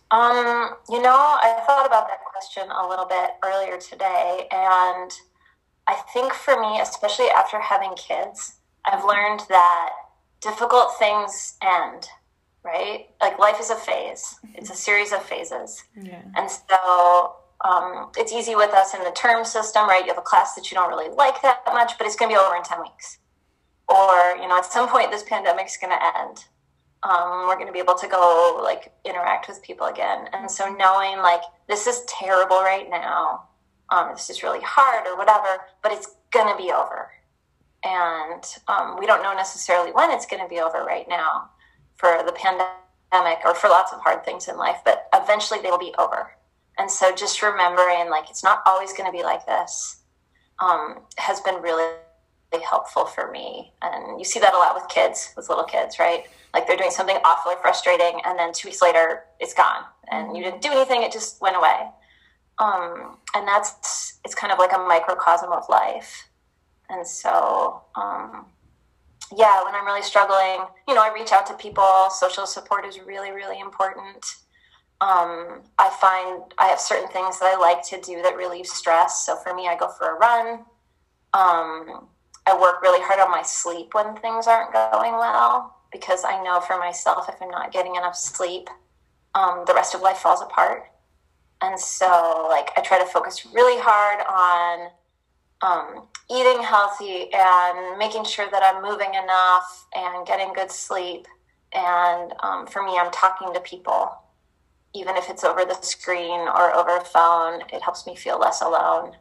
Um, 0.09 0.75
you 0.89 1.01
know, 1.01 1.15
I 1.15 1.61
thought 1.67 1.85
about 1.85 2.07
that 2.07 2.23
question 2.23 2.63
a 2.71 2.87
little 2.87 3.05
bit 3.05 3.31
earlier 3.43 3.77
today, 3.77 4.47
and 4.51 5.11
I 5.85 5.95
think 6.13 6.33
for 6.33 6.59
me, 6.59 6.79
especially 6.79 7.27
after 7.35 7.59
having 7.59 7.93
kids, 7.95 8.55
I've 8.85 9.03
learned 9.03 9.41
that 9.49 9.89
difficult 10.39 10.97
things 10.97 11.55
end, 11.61 12.07
right? 12.63 13.07
Like 13.19 13.37
life 13.37 13.59
is 13.59 13.69
a 13.69 13.75
phase, 13.75 14.35
it's 14.55 14.69
a 14.69 14.75
series 14.75 15.11
of 15.11 15.23
phases. 15.23 15.83
Yeah. 16.01 16.21
And 16.37 16.49
so 16.49 17.35
um, 17.65 18.11
it's 18.15 18.31
easy 18.31 18.55
with 18.55 18.73
us 18.73 18.93
in 18.93 19.03
the 19.03 19.11
term 19.11 19.43
system, 19.43 19.89
right? 19.89 20.03
You 20.03 20.09
have 20.09 20.17
a 20.17 20.21
class 20.21 20.55
that 20.55 20.71
you 20.71 20.75
don't 20.75 20.89
really 20.89 21.13
like 21.13 21.41
that 21.41 21.63
much, 21.67 21.97
but 21.97 22.07
it's 22.07 22.15
going 22.15 22.31
to 22.31 22.37
be 22.37 22.39
over 22.39 22.55
in 22.55 22.63
10 22.63 22.79
weeks 22.81 23.17
or 23.87 24.35
you 24.35 24.47
know 24.47 24.57
at 24.57 24.65
some 24.65 24.89
point 24.89 25.11
this 25.11 25.23
pandemic's 25.23 25.77
going 25.77 25.91
to 25.91 26.19
end 26.19 26.45
um, 27.03 27.47
we're 27.47 27.55
going 27.55 27.67
to 27.67 27.73
be 27.73 27.79
able 27.79 27.95
to 27.95 28.07
go 28.07 28.59
like 28.63 28.91
interact 29.05 29.47
with 29.47 29.61
people 29.61 29.87
again. 29.87 30.27
And 30.33 30.49
so 30.49 30.73
knowing 30.73 31.17
like 31.19 31.41
this 31.67 31.87
is 31.87 32.01
terrible 32.07 32.57
right 32.57 32.89
now 32.89 33.43
um, 33.89 34.09
this 34.11 34.29
is 34.29 34.43
really 34.43 34.61
hard 34.61 35.07
or 35.07 35.17
whatever 35.17 35.61
but 35.83 35.91
it's 35.91 36.15
going 36.31 36.51
to 36.51 36.61
be 36.61 36.71
over. 36.71 37.09
And 37.83 38.43
um, 38.67 38.97
we 38.99 39.05
don't 39.05 39.23
know 39.23 39.33
necessarily 39.33 39.91
when 39.91 40.11
it's 40.11 40.25
going 40.25 40.41
to 40.41 40.49
be 40.49 40.59
over 40.59 40.83
right 40.83 41.07
now 41.07 41.49
for 41.95 42.23
the 42.25 42.33
pandemic 42.33 43.45
or 43.45 43.55
for 43.55 43.69
lots 43.69 43.93
of 43.93 44.01
hard 44.01 44.25
things 44.25 44.47
in 44.47 44.57
life 44.57 44.77
but 44.83 45.07
eventually 45.13 45.61
they 45.61 45.69
will 45.69 45.77
be 45.77 45.93
over. 45.97 46.31
And 46.79 46.89
so 46.89 47.13
just 47.15 47.41
remembering 47.41 48.09
like 48.09 48.29
it's 48.29 48.43
not 48.43 48.61
always 48.65 48.93
going 48.93 49.09
to 49.09 49.17
be 49.17 49.23
like 49.23 49.45
this 49.45 49.97
um, 50.59 50.99
has 51.17 51.39
been 51.41 51.61
really 51.61 51.93
helpful 52.53 53.05
for 53.05 53.31
me. 53.31 53.73
And 53.81 54.19
you 54.19 54.25
see 54.25 54.39
that 54.39 54.53
a 54.53 54.57
lot 54.57 54.75
with 54.75 54.87
kids, 54.89 55.33
with 55.35 55.49
little 55.49 55.63
kids, 55.63 55.99
right? 55.99 56.23
Like 56.53 56.67
they're 56.67 56.77
doing 56.77 56.91
something 56.91 57.17
awfully 57.23 57.55
frustrating, 57.61 58.21
and 58.25 58.39
then 58.39 58.53
two 58.53 58.69
weeks 58.69 58.81
later, 58.81 59.25
it's 59.39 59.53
gone, 59.53 59.83
and 60.09 60.35
you 60.35 60.43
didn't 60.43 60.61
do 60.61 60.71
anything; 60.71 61.03
it 61.03 61.11
just 61.11 61.41
went 61.41 61.55
away. 61.55 61.89
Um, 62.59 63.17
and 63.35 63.47
that's 63.47 64.19
it's 64.25 64.33
kind 64.33 64.51
of 64.51 64.59
like 64.59 64.73
a 64.73 64.79
microcosm 64.79 65.51
of 65.51 65.63
life. 65.69 66.29
And 66.89 67.05
so, 67.05 67.83
um, 67.95 68.45
yeah, 69.35 69.63
when 69.63 69.75
I'm 69.75 69.85
really 69.85 70.01
struggling, 70.01 70.65
you 70.87 70.95
know, 70.95 71.01
I 71.01 71.11
reach 71.13 71.31
out 71.31 71.45
to 71.47 71.53
people. 71.55 72.09
Social 72.09 72.45
support 72.45 72.85
is 72.85 72.99
really, 73.01 73.31
really 73.31 73.59
important. 73.59 74.25
Um, 74.99 75.61
I 75.77 75.89
find 76.01 76.53
I 76.57 76.67
have 76.67 76.79
certain 76.79 77.09
things 77.09 77.39
that 77.39 77.53
I 77.53 77.59
like 77.59 77.85
to 77.89 78.01
do 78.01 78.21
that 78.23 78.35
relieve 78.35 78.65
stress. 78.65 79.25
So 79.25 79.35
for 79.35 79.53
me, 79.53 79.67
I 79.67 79.75
go 79.75 79.89
for 79.89 80.15
a 80.15 80.17
run. 80.17 80.65
Um, 81.33 82.07
I 82.47 82.57
work 82.57 82.81
really 82.81 83.03
hard 83.03 83.19
on 83.19 83.29
my 83.29 83.41
sleep 83.43 83.93
when 83.93 84.15
things 84.15 84.47
aren't 84.47 84.71
going 84.71 85.11
well 85.11 85.75
because 85.91 86.23
I 86.23 86.41
know 86.43 86.61
for 86.61 86.79
myself 86.79 87.27
if 87.27 87.35
I'm 87.41 87.49
not 87.49 87.73
getting 87.73 87.95
enough 87.97 88.15
sleep, 88.15 88.69
um, 89.35 89.65
the 89.67 89.73
rest 89.73 89.93
of 89.93 90.01
life 90.01 90.17
falls 90.17 90.41
apart. 90.41 90.85
And 91.61 91.77
so, 91.77 92.47
like, 92.49 92.69
I 92.77 92.81
try 92.81 92.99
to 92.99 93.05
focus 93.05 93.45
really 93.53 93.81
hard 93.83 94.23
on 94.29 94.89
um, 95.61 96.07
eating 96.31 96.63
healthy 96.63 97.27
and 97.33 97.97
making 97.97 98.23
sure 98.23 98.47
that 98.49 98.63
I'm 98.63 98.81
moving 98.81 99.13
enough 99.13 99.87
and 99.93 100.25
getting 100.25 100.53
good 100.53 100.71
sleep. 100.71 101.27
And 101.73 102.31
um, 102.43 102.65
for 102.65 102.81
me, 102.81 102.97
I'm 102.97 103.11
talking 103.11 103.53
to 103.53 103.59
people, 103.59 104.09
even 104.95 105.17
if 105.17 105.29
it's 105.29 105.43
over 105.43 105.65
the 105.65 105.77
screen 105.81 106.47
or 106.47 106.73
over 106.73 106.95
a 106.95 107.03
phone. 107.03 107.63
It 107.73 107.81
helps 107.81 108.07
me 108.07 108.15
feel 108.15 108.39
less 108.39 108.61
alone. 108.61 109.17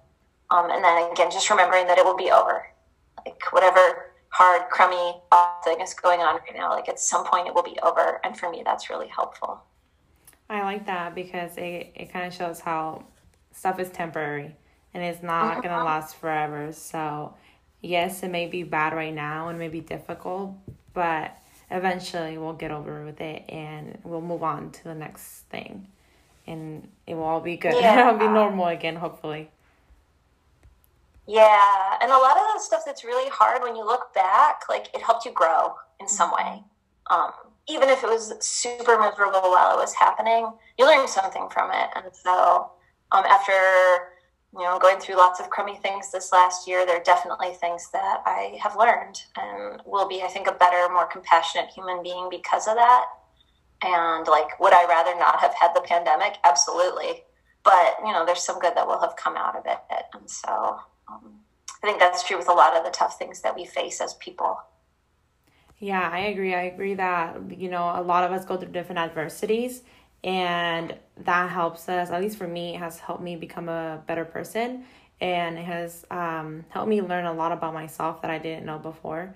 Um, 0.51 0.71
and 0.71 0.85
then 0.85 1.11
again, 1.11 1.33
just 1.33 1.51
remembering 1.51 1.89
that 1.89 1.99
it 1.99 2.05
will 2.05 2.17
be 2.17 2.31
over 2.31 2.67
like 3.25 3.41
whatever 3.53 4.13
hard, 4.37 4.69
crummy 4.71 5.21
thing 5.65 5.81
is 5.81 5.95
going 5.95 6.21
on 6.21 6.37
right 6.37 6.55
now, 6.55 6.71
like 6.71 6.89
at 6.89 6.99
some 6.99 7.25
point 7.25 7.47
it 7.47 7.55
will 7.55 7.63
be 7.63 7.79
over. 7.83 8.21
And 8.23 8.39
for 8.39 8.51
me, 8.51 8.63
that's 8.65 8.91
really 8.91 9.09
helpful. 9.09 9.63
I 10.51 10.63
like 10.63 10.87
that 10.87 11.15
because 11.15 11.57
it, 11.57 11.93
it 11.95 12.13
kind 12.13 12.27
of 12.27 12.35
shows 12.35 12.61
how 12.61 13.05
stuff 13.53 13.81
is 13.81 13.91
temporary 13.91 14.55
and 14.95 15.03
it's 15.03 15.23
not 15.23 15.53
mm-hmm. 15.53 15.63
going 15.63 15.79
to 15.79 15.85
last 15.85 16.17
forever. 16.17 16.73
So, 16.73 17.35
yes, 17.81 18.23
it 18.23 18.31
may 18.31 18.47
be 18.47 18.63
bad 18.63 18.93
right 18.93 19.15
now 19.15 19.49
and 19.49 19.59
may 19.59 19.69
be 19.69 19.81
difficult, 19.81 20.55
but 20.93 21.37
eventually 21.71 22.39
we'll 22.39 22.53
get 22.53 22.71
over 22.71 23.05
with 23.05 23.21
it 23.21 23.45
and 23.49 23.99
we'll 24.05 24.21
move 24.21 24.43
on 24.43 24.71
to 24.71 24.85
the 24.85 24.95
next 24.95 25.47
thing. 25.49 25.89
And 26.47 26.89
it 27.07 27.15
will 27.15 27.25
all 27.25 27.41
be 27.41 27.57
good. 27.57 27.75
Yeah. 27.75 28.09
It'll 28.09 28.19
be 28.19 28.29
normal 28.29 28.67
again, 28.67 28.97
hopefully. 28.97 29.51
Yeah, 31.27 31.97
and 32.01 32.11
a 32.11 32.17
lot 32.17 32.37
of 32.37 32.45
the 32.55 32.61
stuff 32.61 32.83
that's 32.87 33.05
really 33.05 33.29
hard 33.31 33.63
when 33.63 33.75
you 33.75 33.85
look 33.85 34.15
back, 34.15 34.63
like 34.69 34.89
it 34.95 35.03
helped 35.03 35.25
you 35.25 35.33
grow 35.33 35.75
in 36.01 36.07
some 36.07 36.31
way. 36.31 36.63
Um, 37.11 37.33
even 37.69 37.89
if 37.89 38.05
it 38.05 38.09
was 38.09 38.33
super 38.41 38.99
miserable 38.99 39.51
while 39.51 39.77
it 39.77 39.81
was 39.81 39.93
happening, 39.93 40.53
you 40.79 40.87
learned 40.87 41.09
something 41.09 41.49
from 41.51 41.71
it. 41.73 41.91
And 41.97 42.15
so, 42.15 42.71
um, 43.11 43.25
after 43.25 43.53
you 44.53 44.63
know 44.63 44.79
going 44.79 45.01
through 45.01 45.17
lots 45.17 45.41
of 45.41 45.51
crummy 45.51 45.77
things 45.77 46.13
this 46.13 46.33
last 46.33 46.69
year, 46.69 46.87
there 46.87 47.01
are 47.01 47.03
definitely 47.03 47.55
things 47.55 47.91
that 47.93 48.23
I 48.25 48.57
have 48.63 48.77
learned 48.77 49.21
and 49.37 49.83
will 49.85 50.09
be, 50.09 50.23
I 50.23 50.29
think, 50.29 50.47
a 50.47 50.53
better, 50.53 50.93
more 50.93 51.07
compassionate 51.07 51.71
human 51.71 52.05
being 52.05 52.29
because 52.31 52.69
of 52.69 52.77
that. 52.77 53.07
And 53.83 54.27
like, 54.29 54.59
would 54.61 54.73
I 54.73 54.87
rather 54.87 55.19
not 55.19 55.41
have 55.41 55.55
had 55.61 55.75
the 55.75 55.83
pandemic? 55.83 56.37
Absolutely. 56.45 57.25
But 57.65 57.97
you 58.05 58.13
know, 58.13 58.25
there's 58.25 58.43
some 58.43 58.61
good 58.61 58.77
that 58.77 58.87
will 58.87 59.01
have 59.01 59.17
come 59.17 59.37
out 59.37 59.57
of 59.57 59.65
it, 59.67 59.79
and 60.15 60.31
so 60.31 60.79
um, 61.09 61.41
I 61.83 61.87
think 61.87 61.99
that's 61.99 62.27
true 62.27 62.37
with 62.37 62.49
a 62.49 62.53
lot 62.53 62.77
of 62.77 62.85
the 62.85 62.91
tough 62.91 63.19
things 63.19 63.43
that 63.43 63.55
we 63.55 63.65
face 63.65 64.01
as 64.01 64.15
people. 64.15 64.59
Yeah, 65.79 66.09
I 66.11 66.21
agree. 66.21 66.55
I 66.55 66.63
agree 66.63 66.95
that, 66.95 67.37
you 67.59 67.69
know, 67.69 67.93
a 67.95 68.03
lot 68.03 68.25
of 68.25 68.33
us 68.33 68.45
go 68.45 68.57
through 68.57 68.73
different 68.73 68.99
adversities 68.99 69.83
and 70.25 70.95
that 71.19 71.51
helps 71.51 71.89
us, 71.89 72.11
at 72.11 72.21
least 72.21 72.39
for 72.39 72.49
me, 72.49 72.75
it 72.75 72.79
has 72.79 72.99
helped 72.99 73.23
me 73.23 73.37
become 73.37 73.69
a 73.69 74.03
better 74.07 74.25
person 74.25 74.85
and 75.21 75.59
it 75.59 75.65
has 75.65 76.05
um, 76.11 76.65
helped 76.71 76.89
me 76.89 77.03
learn 77.03 77.27
a 77.27 77.33
lot 77.33 77.53
about 77.53 77.75
myself 77.75 78.23
that 78.23 78.31
I 78.31 78.39
didn't 78.39 78.65
know 78.65 78.79
before. 78.79 79.35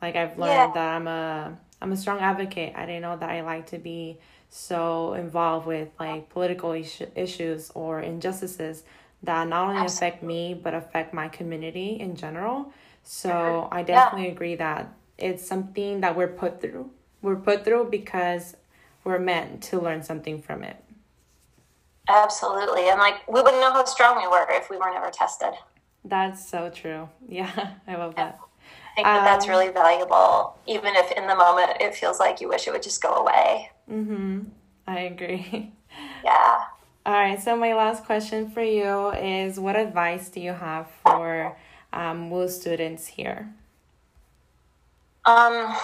Like 0.00 0.16
I've 0.16 0.38
learned 0.38 0.52
yeah. 0.52 0.72
that 0.74 0.94
I'm 0.94 1.06
a 1.06 1.58
I'm 1.80 1.92
a 1.92 1.96
strong 1.96 2.20
advocate. 2.20 2.74
I 2.76 2.86
didn't 2.86 3.02
know 3.02 3.16
that 3.16 3.28
I 3.28 3.42
like 3.42 3.66
to 3.68 3.78
be 3.78 4.18
so 4.48 5.14
involved 5.14 5.66
with 5.66 5.88
like 5.98 6.28
political 6.28 6.72
issues 6.72 7.70
or 7.74 8.00
injustices 8.00 8.84
that 9.22 9.48
not 9.48 9.68
only 9.68 9.80
Absolutely. 9.80 10.08
affect 10.08 10.22
me 10.22 10.54
but 10.54 10.74
affect 10.74 11.14
my 11.14 11.28
community 11.28 11.98
in 12.00 12.16
general. 12.16 12.72
So 13.04 13.68
I 13.70 13.82
definitely 13.82 14.26
yeah. 14.26 14.32
agree 14.32 14.54
that 14.56 14.92
it's 15.18 15.46
something 15.46 16.00
that 16.00 16.16
we're 16.16 16.28
put 16.28 16.60
through. 16.60 16.90
We're 17.20 17.36
put 17.36 17.64
through 17.64 17.88
because 17.90 18.56
we're 19.04 19.18
meant 19.18 19.62
to 19.64 19.80
learn 19.80 20.02
something 20.02 20.40
from 20.40 20.62
it. 20.62 20.76
Absolutely. 22.08 22.88
And 22.88 22.98
like 22.98 23.26
we 23.28 23.40
wouldn't 23.40 23.60
know 23.60 23.72
how 23.72 23.84
strong 23.84 24.16
we 24.16 24.28
were 24.28 24.46
if 24.50 24.70
we 24.70 24.76
were 24.76 24.90
never 24.92 25.10
tested. 25.10 25.52
That's 26.04 26.46
so 26.48 26.70
true. 26.70 27.08
Yeah, 27.28 27.74
I 27.86 27.96
love 27.96 28.16
that. 28.16 28.38
I 28.92 28.94
think 28.94 29.06
that 29.06 29.20
um, 29.20 29.24
that's 29.24 29.48
really 29.48 29.70
valuable, 29.70 30.58
even 30.66 30.94
if 30.96 31.12
in 31.12 31.26
the 31.26 31.34
moment 31.34 31.70
it 31.80 31.94
feels 31.94 32.20
like 32.20 32.40
you 32.40 32.48
wish 32.48 32.66
it 32.66 32.72
would 32.72 32.82
just 32.82 33.02
go 33.02 33.14
away. 33.14 33.70
Mm-hmm. 33.90 34.40
I 34.86 34.98
agree. 35.00 35.72
Yeah. 36.24 36.64
All 37.04 37.14
right. 37.14 37.42
So 37.42 37.56
my 37.56 37.74
last 37.74 38.04
question 38.04 38.48
for 38.48 38.62
you 38.62 39.10
is, 39.10 39.58
what 39.58 39.74
advice 39.74 40.28
do 40.28 40.40
you 40.40 40.52
have 40.52 40.88
for 41.02 41.58
um, 41.92 42.30
WU 42.30 42.48
students 42.48 43.06
here? 43.06 43.52
Um, 45.24 45.76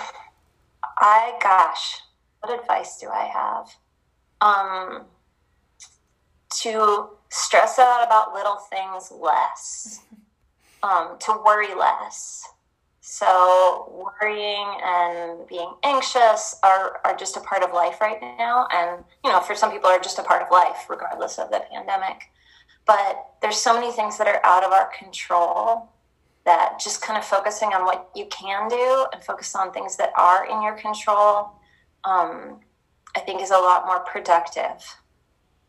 I, 1.01 1.37
gosh, 1.43 2.01
what 2.41 2.61
advice 2.61 2.99
do 3.01 3.09
I 3.09 3.25
have? 3.25 3.75
Um, 4.41 5.07
to 6.61 7.09
stress 7.31 7.79
out 7.81 8.07
about 8.07 8.33
little 8.33 8.57
things 8.71 9.13
less, 9.13 10.03
um, 10.85 11.17
to 11.19 11.41
worry 11.45 11.75
less. 11.75 12.47
So 13.11 13.91
worrying 14.21 14.69
and 14.85 15.49
being 15.49 15.73
anxious 15.83 16.57
are, 16.63 17.01
are 17.07 17.17
just 17.17 17.39
a 17.39 17.41
part 17.41 17.63
of 17.63 17.73
life 17.73 18.03
right 18.03 18.21
now. 18.21 18.69
And, 18.71 19.03
you 19.25 19.33
know, 19.33 19.41
for 19.41 19.55
some 19.55 19.71
people 19.71 19.89
are 19.89 19.99
just 19.99 20.19
a 20.19 20.23
part 20.23 20.43
of 20.43 20.51
life, 20.51 20.85
regardless 20.91 21.39
of 21.39 21.51
the 21.51 21.63
pandemic. 21.73 22.25
But 22.87 23.31
there's 23.41 23.57
so 23.57 23.73
many 23.73 23.93
things 23.93 24.19
that 24.19 24.27
are 24.29 24.45
out 24.45 24.63
of 24.63 24.73
our 24.73 24.91
control 24.99 25.89
that 26.45 26.79
just 26.79 27.01
kind 27.01 27.19
of 27.19 27.25
focusing 27.25 27.71
on 27.71 27.87
what 27.87 28.11
you 28.15 28.27
can 28.27 28.69
do 28.69 29.07
and 29.15 29.25
focus 29.25 29.57
on 29.57 29.73
things 29.73 29.97
that 29.97 30.13
are 30.15 30.45
in 30.45 30.61
your 30.61 30.75
control, 30.75 31.53
um, 32.05 32.61
I 33.17 33.21
think 33.21 33.41
is 33.41 33.53
a 33.53 33.55
lot 33.55 33.87
more 33.87 34.01
productive 34.01 34.85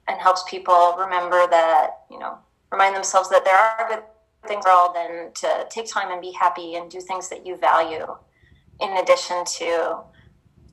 and 0.09 0.19
helps 0.19 0.43
people 0.49 0.97
remember 0.99 1.47
that, 1.47 1.99
you 2.11 2.19
know, 2.19 2.37
remind 2.69 2.97
themselves 2.97 3.29
that 3.29 3.45
there 3.45 3.55
are 3.55 3.87
good 3.87 4.03
the 4.47 4.61
world 4.65 4.95
and 4.97 5.35
to 5.35 5.67
take 5.69 5.87
time 5.87 6.11
and 6.11 6.21
be 6.21 6.31
happy 6.31 6.75
and 6.75 6.89
do 6.89 7.01
things 7.01 7.29
that 7.29 7.45
you 7.45 7.57
value 7.57 8.07
in 8.79 8.97
addition 8.97 9.43
to 9.45 9.97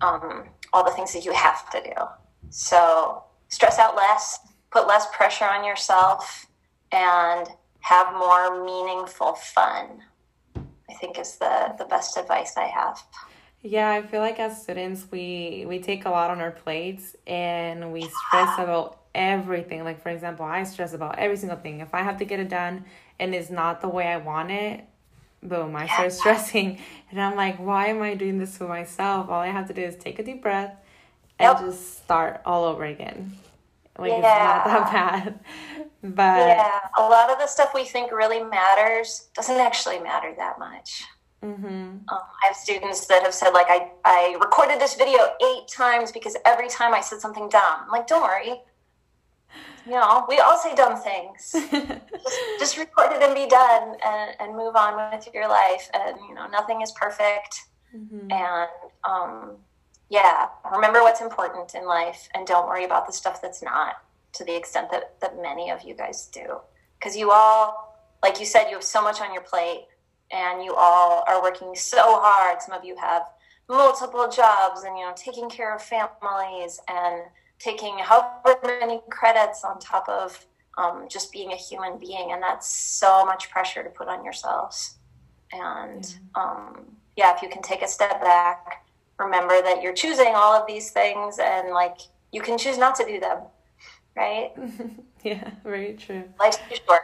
um, 0.00 0.44
all 0.72 0.84
the 0.84 0.92
things 0.92 1.12
that 1.12 1.24
you 1.24 1.32
have 1.32 1.68
to 1.70 1.82
do. 1.82 1.92
So 2.50 3.24
stress 3.48 3.78
out 3.78 3.96
less, 3.96 4.38
put 4.70 4.86
less 4.86 5.06
pressure 5.12 5.46
on 5.46 5.64
yourself, 5.64 6.46
and 6.92 7.48
have 7.80 8.12
more 8.14 8.64
meaningful 8.64 9.34
fun. 9.34 10.02
I 10.88 10.94
think 10.94 11.18
is 11.18 11.36
the, 11.36 11.74
the 11.78 11.84
best 11.84 12.16
advice 12.16 12.56
I 12.56 12.66
have. 12.66 13.02
Yeah, 13.62 13.90
I 13.90 14.02
feel 14.02 14.20
like 14.20 14.38
as 14.38 14.62
students 14.62 15.06
we 15.10 15.64
we 15.66 15.80
take 15.80 16.04
a 16.04 16.10
lot 16.10 16.30
on 16.30 16.40
our 16.40 16.52
plates 16.52 17.16
and 17.26 17.92
we 17.92 18.02
stress 18.02 18.58
about 18.58 19.00
everything. 19.14 19.82
Like 19.82 20.00
for 20.00 20.10
example, 20.10 20.44
I 20.44 20.62
stress 20.62 20.92
about 20.92 21.18
every 21.18 21.36
single 21.36 21.58
thing. 21.58 21.80
If 21.80 21.92
I 21.92 22.02
have 22.02 22.18
to 22.18 22.24
get 22.24 22.38
it 22.38 22.48
done 22.48 22.84
and 23.18 23.34
it's 23.34 23.50
not 23.50 23.80
the 23.80 23.88
way 23.88 24.06
I 24.06 24.16
want 24.16 24.50
it, 24.50 24.84
boom, 25.42 25.76
I 25.76 25.86
start 25.86 26.12
stressing. 26.12 26.78
And 27.08 27.20
I'm 27.20 27.36
like, 27.36 27.58
why 27.58 27.86
am 27.86 28.02
I 28.02 28.14
doing 28.14 28.38
this 28.38 28.58
for 28.58 28.66
myself? 28.66 29.30
All 29.30 29.40
I 29.40 29.46
have 29.46 29.68
to 29.68 29.72
do 29.72 29.80
is 29.80 29.94
take 29.94 30.18
a 30.18 30.24
deep 30.24 30.42
breath 30.42 30.74
and 31.38 31.56
just 31.58 31.98
start 31.98 32.42
all 32.44 32.64
over 32.64 32.84
again. 32.84 33.32
Like 33.96 34.10
yeah. 34.10 34.16
it's 34.16 34.24
not 34.24 34.64
that 34.64 34.92
bad. 34.92 35.40
But 36.02 36.48
yeah, 36.48 36.80
a 36.98 37.02
lot 37.02 37.30
of 37.30 37.38
the 37.38 37.46
stuff 37.46 37.70
we 37.74 37.84
think 37.84 38.12
really 38.12 38.42
matters 38.42 39.28
doesn't 39.34 39.56
actually 39.56 39.98
matter 40.00 40.34
that 40.36 40.58
much. 40.58 41.04
Mm-hmm. 41.42 41.66
Um, 41.66 42.00
I 42.08 42.46
have 42.46 42.56
students 42.56 43.06
that 43.06 43.22
have 43.22 43.34
said, 43.34 43.50
like, 43.50 43.66
I, 43.68 43.90
I 44.04 44.36
recorded 44.40 44.80
this 44.80 44.94
video 44.94 45.18
eight 45.44 45.68
times 45.68 46.12
because 46.12 46.36
every 46.44 46.68
time 46.68 46.94
I 46.94 47.00
said 47.00 47.20
something 47.20 47.48
dumb. 47.48 47.80
I'm 47.84 47.90
like, 47.90 48.06
don't 48.06 48.22
worry, 48.22 48.62
you 49.86 49.92
know, 49.92 50.24
we 50.28 50.38
all 50.38 50.58
say 50.58 50.74
dumb 50.74 51.00
things. 51.00 51.52
just, 51.70 52.40
just 52.58 52.78
record 52.78 53.12
it 53.12 53.22
and 53.22 53.34
be 53.34 53.46
done 53.46 53.96
and, 54.04 54.30
and 54.40 54.56
move 54.56 54.74
on 54.74 55.12
with 55.12 55.28
your 55.32 55.48
life. 55.48 55.88
And, 55.94 56.16
you 56.28 56.34
know, 56.34 56.48
nothing 56.48 56.82
is 56.82 56.92
perfect. 56.92 57.60
Mm-hmm. 57.94 58.32
And, 58.32 58.68
um, 59.08 59.56
yeah, 60.10 60.48
remember 60.72 61.02
what's 61.02 61.20
important 61.20 61.74
in 61.74 61.86
life 61.86 62.28
and 62.34 62.46
don't 62.46 62.66
worry 62.66 62.84
about 62.84 63.06
the 63.06 63.12
stuff 63.12 63.40
that's 63.40 63.62
not 63.62 63.94
to 64.34 64.44
the 64.44 64.56
extent 64.56 64.90
that, 64.90 65.20
that 65.20 65.40
many 65.40 65.70
of 65.70 65.82
you 65.82 65.94
guys 65.94 66.26
do. 66.26 66.58
Because 66.98 67.16
you 67.16 67.30
all, 67.30 67.96
like 68.22 68.40
you 68.40 68.46
said, 68.46 68.68
you 68.68 68.74
have 68.74 68.84
so 68.84 69.02
much 69.02 69.20
on 69.20 69.32
your 69.32 69.42
plate 69.42 69.86
and 70.32 70.64
you 70.64 70.74
all 70.74 71.22
are 71.28 71.40
working 71.42 71.74
so 71.76 72.20
hard. 72.20 72.60
Some 72.60 72.76
of 72.76 72.84
you 72.84 72.96
have 72.96 73.22
multiple 73.68 74.28
jobs 74.28 74.82
and, 74.82 74.98
you 74.98 75.04
know, 75.04 75.12
taking 75.16 75.48
care 75.48 75.74
of 75.74 75.80
families 75.80 76.80
and, 76.88 77.22
taking 77.58 77.98
however 77.98 78.58
many 78.62 79.00
credits 79.10 79.64
on 79.64 79.78
top 79.78 80.08
of 80.08 80.46
um, 80.78 81.06
just 81.08 81.32
being 81.32 81.52
a 81.52 81.56
human 81.56 81.98
being, 81.98 82.32
and 82.32 82.42
that's 82.42 82.68
so 82.68 83.24
much 83.24 83.50
pressure 83.50 83.82
to 83.82 83.90
put 83.90 84.08
on 84.08 84.24
yourselves. 84.24 84.96
And 85.52 86.18
um, 86.34 86.84
yeah, 87.16 87.34
if 87.34 87.42
you 87.42 87.48
can 87.48 87.62
take 87.62 87.82
a 87.82 87.88
step 87.88 88.20
back, 88.20 88.84
remember 89.18 89.62
that 89.62 89.82
you're 89.82 89.94
choosing 89.94 90.34
all 90.34 90.54
of 90.54 90.66
these 90.66 90.90
things, 90.90 91.38
and 91.38 91.70
like 91.70 91.98
you 92.32 92.42
can 92.42 92.58
choose 92.58 92.76
not 92.76 92.94
to 92.96 93.06
do 93.06 93.20
them, 93.20 93.38
right? 94.14 94.52
yeah, 95.22 95.50
very 95.64 95.94
true. 95.94 96.24
Life's 96.38 96.58
too 96.68 96.76
short. 96.86 97.02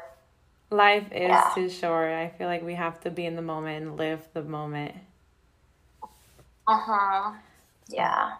Life 0.70 1.06
is 1.12 1.28
yeah. 1.28 1.52
too 1.54 1.68
short. 1.68 2.12
I 2.12 2.28
feel 2.28 2.48
like 2.48 2.62
we 2.62 2.74
have 2.74 3.00
to 3.00 3.10
be 3.10 3.26
in 3.26 3.36
the 3.36 3.42
moment 3.42 3.84
and 3.84 3.96
live 3.96 4.26
the 4.32 4.42
moment. 4.42 4.94
Uh 6.66 6.78
huh. 6.78 7.32
Yeah. 7.88 8.32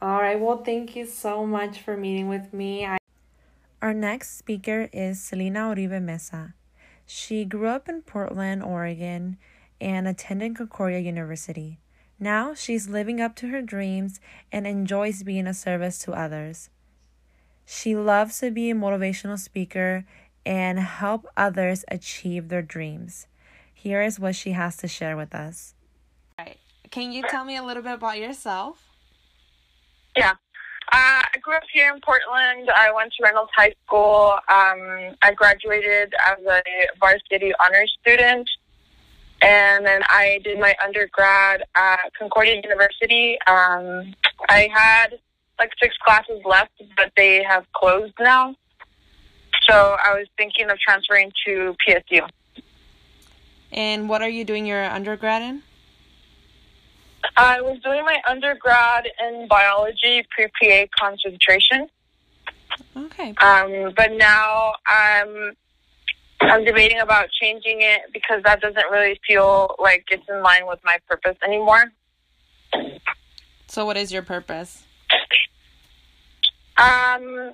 All 0.00 0.20
right. 0.20 0.38
Well, 0.38 0.62
thank 0.62 0.94
you 0.94 1.06
so 1.06 1.44
much 1.44 1.80
for 1.80 1.96
meeting 1.96 2.28
with 2.28 2.52
me. 2.52 2.86
I- 2.86 2.98
Our 3.82 3.94
next 3.94 4.38
speaker 4.38 4.88
is 4.92 5.20
Selena 5.22 5.74
Uribe 5.74 6.00
Mesa. 6.02 6.54
She 7.06 7.44
grew 7.44 7.68
up 7.68 7.88
in 7.88 8.02
Portland, 8.02 8.62
Oregon, 8.62 9.38
and 9.80 10.06
attended 10.06 10.56
Concordia 10.56 10.98
University. 10.98 11.78
Now 12.20 12.54
she's 12.54 12.88
living 12.88 13.20
up 13.20 13.34
to 13.36 13.48
her 13.48 13.62
dreams 13.62 14.20
and 14.52 14.66
enjoys 14.66 15.22
being 15.22 15.46
a 15.46 15.54
service 15.54 15.98
to 16.00 16.12
others. 16.12 16.70
She 17.64 17.94
loves 17.94 18.38
to 18.40 18.50
be 18.50 18.70
a 18.70 18.74
motivational 18.74 19.38
speaker 19.38 20.04
and 20.44 20.78
help 20.80 21.26
others 21.36 21.84
achieve 21.88 22.48
their 22.48 22.62
dreams. 22.62 23.26
Here 23.72 24.02
is 24.02 24.18
what 24.18 24.34
she 24.34 24.52
has 24.52 24.76
to 24.78 24.88
share 24.88 25.16
with 25.16 25.34
us. 25.34 25.74
All 26.38 26.44
right. 26.46 26.58
Can 26.90 27.12
you 27.12 27.22
tell 27.28 27.44
me 27.44 27.56
a 27.56 27.62
little 27.62 27.82
bit 27.82 27.94
about 27.94 28.18
yourself? 28.18 28.87
Yeah. 30.18 30.32
Uh, 30.90 31.22
I 31.32 31.38
grew 31.42 31.54
up 31.54 31.62
here 31.72 31.92
in 31.94 32.00
Portland. 32.00 32.70
I 32.74 32.90
went 32.92 33.12
to 33.12 33.22
Reynolds 33.22 33.52
High 33.54 33.72
School. 33.86 34.32
Um, 34.48 35.14
I 35.22 35.32
graduated 35.36 36.12
as 36.26 36.38
a 36.44 36.62
varsity 36.98 37.52
honors 37.60 37.96
student. 38.00 38.48
And 39.40 39.86
then 39.86 40.02
I 40.08 40.40
did 40.42 40.58
my 40.58 40.74
undergrad 40.84 41.62
at 41.76 42.10
Concordia 42.18 42.60
University. 42.60 43.38
Um, 43.46 44.14
I 44.48 44.68
had 44.74 45.18
like 45.60 45.70
six 45.80 45.94
classes 46.04 46.40
left, 46.44 46.72
but 46.96 47.12
they 47.16 47.44
have 47.44 47.64
closed 47.72 48.14
now. 48.18 48.56
So 49.68 49.96
I 50.02 50.14
was 50.14 50.26
thinking 50.36 50.70
of 50.70 50.78
transferring 50.78 51.30
to 51.46 51.76
PSU. 51.86 52.28
And 53.70 54.08
what 54.08 54.22
are 54.22 54.28
you 54.28 54.44
doing 54.44 54.66
your 54.66 54.84
undergrad 54.84 55.42
in? 55.42 55.62
I 57.38 57.60
was 57.60 57.78
doing 57.84 58.04
my 58.04 58.20
undergrad 58.28 59.08
in 59.22 59.46
biology 59.48 60.26
pre-PA 60.30 60.86
concentration. 60.98 61.86
Okay. 62.96 63.32
Um, 63.40 63.92
but 63.96 64.12
now 64.12 64.72
I'm 64.86 65.52
I'm 66.40 66.64
debating 66.64 66.98
about 66.98 67.28
changing 67.40 67.78
it 67.80 68.12
because 68.12 68.42
that 68.44 68.60
doesn't 68.60 68.90
really 68.90 69.20
feel 69.26 69.76
like 69.78 70.04
it's 70.10 70.24
in 70.28 70.42
line 70.42 70.66
with 70.66 70.80
my 70.84 70.98
purpose 71.08 71.36
anymore. 71.44 71.84
So, 73.68 73.86
what 73.86 73.96
is 73.96 74.12
your 74.12 74.22
purpose? 74.22 74.84
Um. 76.76 77.52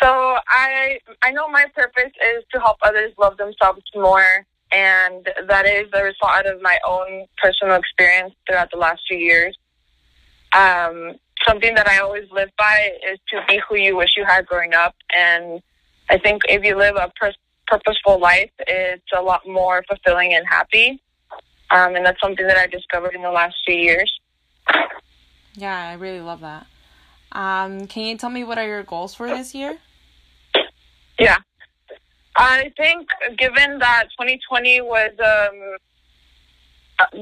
So 0.00 0.08
I 0.48 0.98
I 1.22 1.30
know 1.32 1.48
my 1.48 1.66
purpose 1.74 2.12
is 2.36 2.44
to 2.52 2.60
help 2.60 2.76
others 2.84 3.12
love 3.18 3.36
themselves 3.38 3.82
more 3.94 4.46
and 4.74 5.28
that 5.48 5.66
is 5.66 5.90
the 5.92 6.02
result 6.02 6.46
of 6.46 6.60
my 6.60 6.76
own 6.86 7.26
personal 7.40 7.76
experience 7.76 8.34
throughout 8.46 8.70
the 8.72 8.76
last 8.76 9.02
few 9.06 9.18
years. 9.18 9.56
Um, 10.52 11.14
something 11.46 11.74
that 11.76 11.88
I 11.88 11.98
always 11.98 12.24
live 12.32 12.50
by 12.58 12.90
is 13.10 13.18
to 13.30 13.40
be 13.46 13.60
who 13.68 13.76
you 13.76 13.96
wish 13.96 14.10
you 14.16 14.24
had 14.24 14.46
growing 14.46 14.74
up, 14.74 14.94
and 15.16 15.62
I 16.10 16.18
think 16.18 16.42
if 16.48 16.64
you 16.64 16.76
live 16.76 16.96
a 16.96 17.10
pur- 17.20 17.32
purposeful 17.68 18.18
life, 18.18 18.50
it's 18.66 19.10
a 19.16 19.22
lot 19.22 19.42
more 19.46 19.84
fulfilling 19.88 20.34
and 20.34 20.44
happy. 20.46 21.00
Um, 21.70 21.94
and 21.94 22.04
that's 22.04 22.20
something 22.20 22.46
that 22.46 22.56
I 22.56 22.66
discovered 22.66 23.14
in 23.14 23.22
the 23.22 23.30
last 23.30 23.54
few 23.64 23.76
years. 23.76 24.12
Yeah, 25.54 25.76
I 25.76 25.94
really 25.94 26.20
love 26.20 26.40
that. 26.40 26.66
Um, 27.32 27.86
can 27.86 28.04
you 28.04 28.16
tell 28.16 28.30
me 28.30 28.44
what 28.44 28.58
are 28.58 28.66
your 28.66 28.82
goals 28.82 29.14
for 29.14 29.28
this 29.28 29.54
year? 29.54 29.78
Yeah. 31.18 31.38
I 32.36 32.72
think, 32.76 33.08
given 33.38 33.78
that 33.78 34.04
2020 34.18 34.80
was 34.80 35.10
um, 35.22 35.76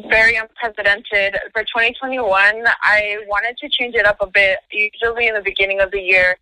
very 0.09 0.37
unprecedented, 0.37 1.37
for 1.53 1.63
2021, 1.63 2.65
I 2.83 3.19
wanted 3.29 3.57
to 3.59 3.69
change 3.69 3.95
it 3.95 4.07
up 4.07 4.17
a 4.21 4.27
bit. 4.27 4.59
Usually, 4.71 5.29
in 5.29 5.35
the 5.35 5.43
beginning 5.43 5.81
of 5.81 5.91
the 5.91 6.01
year, 6.01 6.39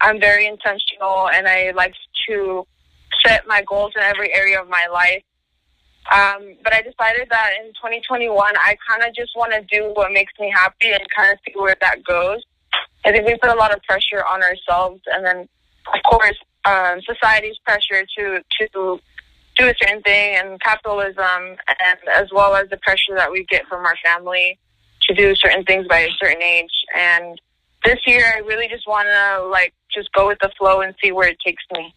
I'm 0.00 0.20
very 0.20 0.46
intentional 0.46 1.28
and 1.28 1.46
I 1.48 1.72
like 1.74 1.94
to 2.28 2.66
set 3.24 3.46
my 3.46 3.62
goals 3.62 3.92
in 3.96 4.02
every 4.02 4.34
area 4.34 4.60
of 4.60 4.68
my 4.68 4.86
life. 4.92 5.22
Um, 6.12 6.56
but 6.62 6.72
I 6.72 6.82
decided 6.82 7.28
that 7.30 7.52
in 7.60 7.68
2021, 7.74 8.54
I 8.56 8.76
kind 8.88 9.02
of 9.02 9.14
just 9.14 9.32
want 9.36 9.52
to 9.52 9.62
do 9.62 9.90
what 9.94 10.12
makes 10.12 10.32
me 10.38 10.52
happy 10.54 10.90
and 10.92 11.02
kind 11.14 11.32
of 11.32 11.38
see 11.44 11.52
where 11.56 11.76
that 11.80 12.04
goes. 12.04 12.42
I 13.04 13.12
think 13.12 13.26
we 13.26 13.36
put 13.36 13.50
a 13.50 13.54
lot 13.54 13.74
of 13.74 13.82
pressure 13.82 14.24
on 14.24 14.42
ourselves, 14.42 15.00
and 15.12 15.24
then, 15.24 15.48
of 15.92 16.02
course, 16.10 16.36
um, 16.66 17.00
society's 17.02 17.58
pressure 17.64 18.04
to 18.18 18.40
to 18.60 19.00
do 19.56 19.66
a 19.66 19.74
certain 19.80 20.02
thing 20.02 20.36
and 20.36 20.60
capitalism 20.60 21.56
and 21.66 21.98
as 22.14 22.26
well 22.32 22.54
as 22.54 22.68
the 22.68 22.76
pressure 22.78 23.14
that 23.14 23.32
we 23.32 23.44
get 23.44 23.66
from 23.66 23.86
our 23.86 23.96
family 24.04 24.58
to 25.02 25.14
do 25.14 25.34
certain 25.36 25.64
things 25.64 25.86
by 25.88 26.00
a 26.00 26.08
certain 26.22 26.42
age. 26.42 26.70
And 26.94 27.40
this 27.84 27.98
year, 28.06 28.24
I 28.34 28.40
really 28.40 28.68
just 28.68 28.86
want 28.86 29.06
to 29.08 29.46
like 29.46 29.72
just 29.94 30.12
go 30.12 30.26
with 30.26 30.38
the 30.40 30.50
flow 30.58 30.80
and 30.80 30.94
see 31.02 31.12
where 31.12 31.28
it 31.28 31.38
takes 31.44 31.62
me. 31.72 31.94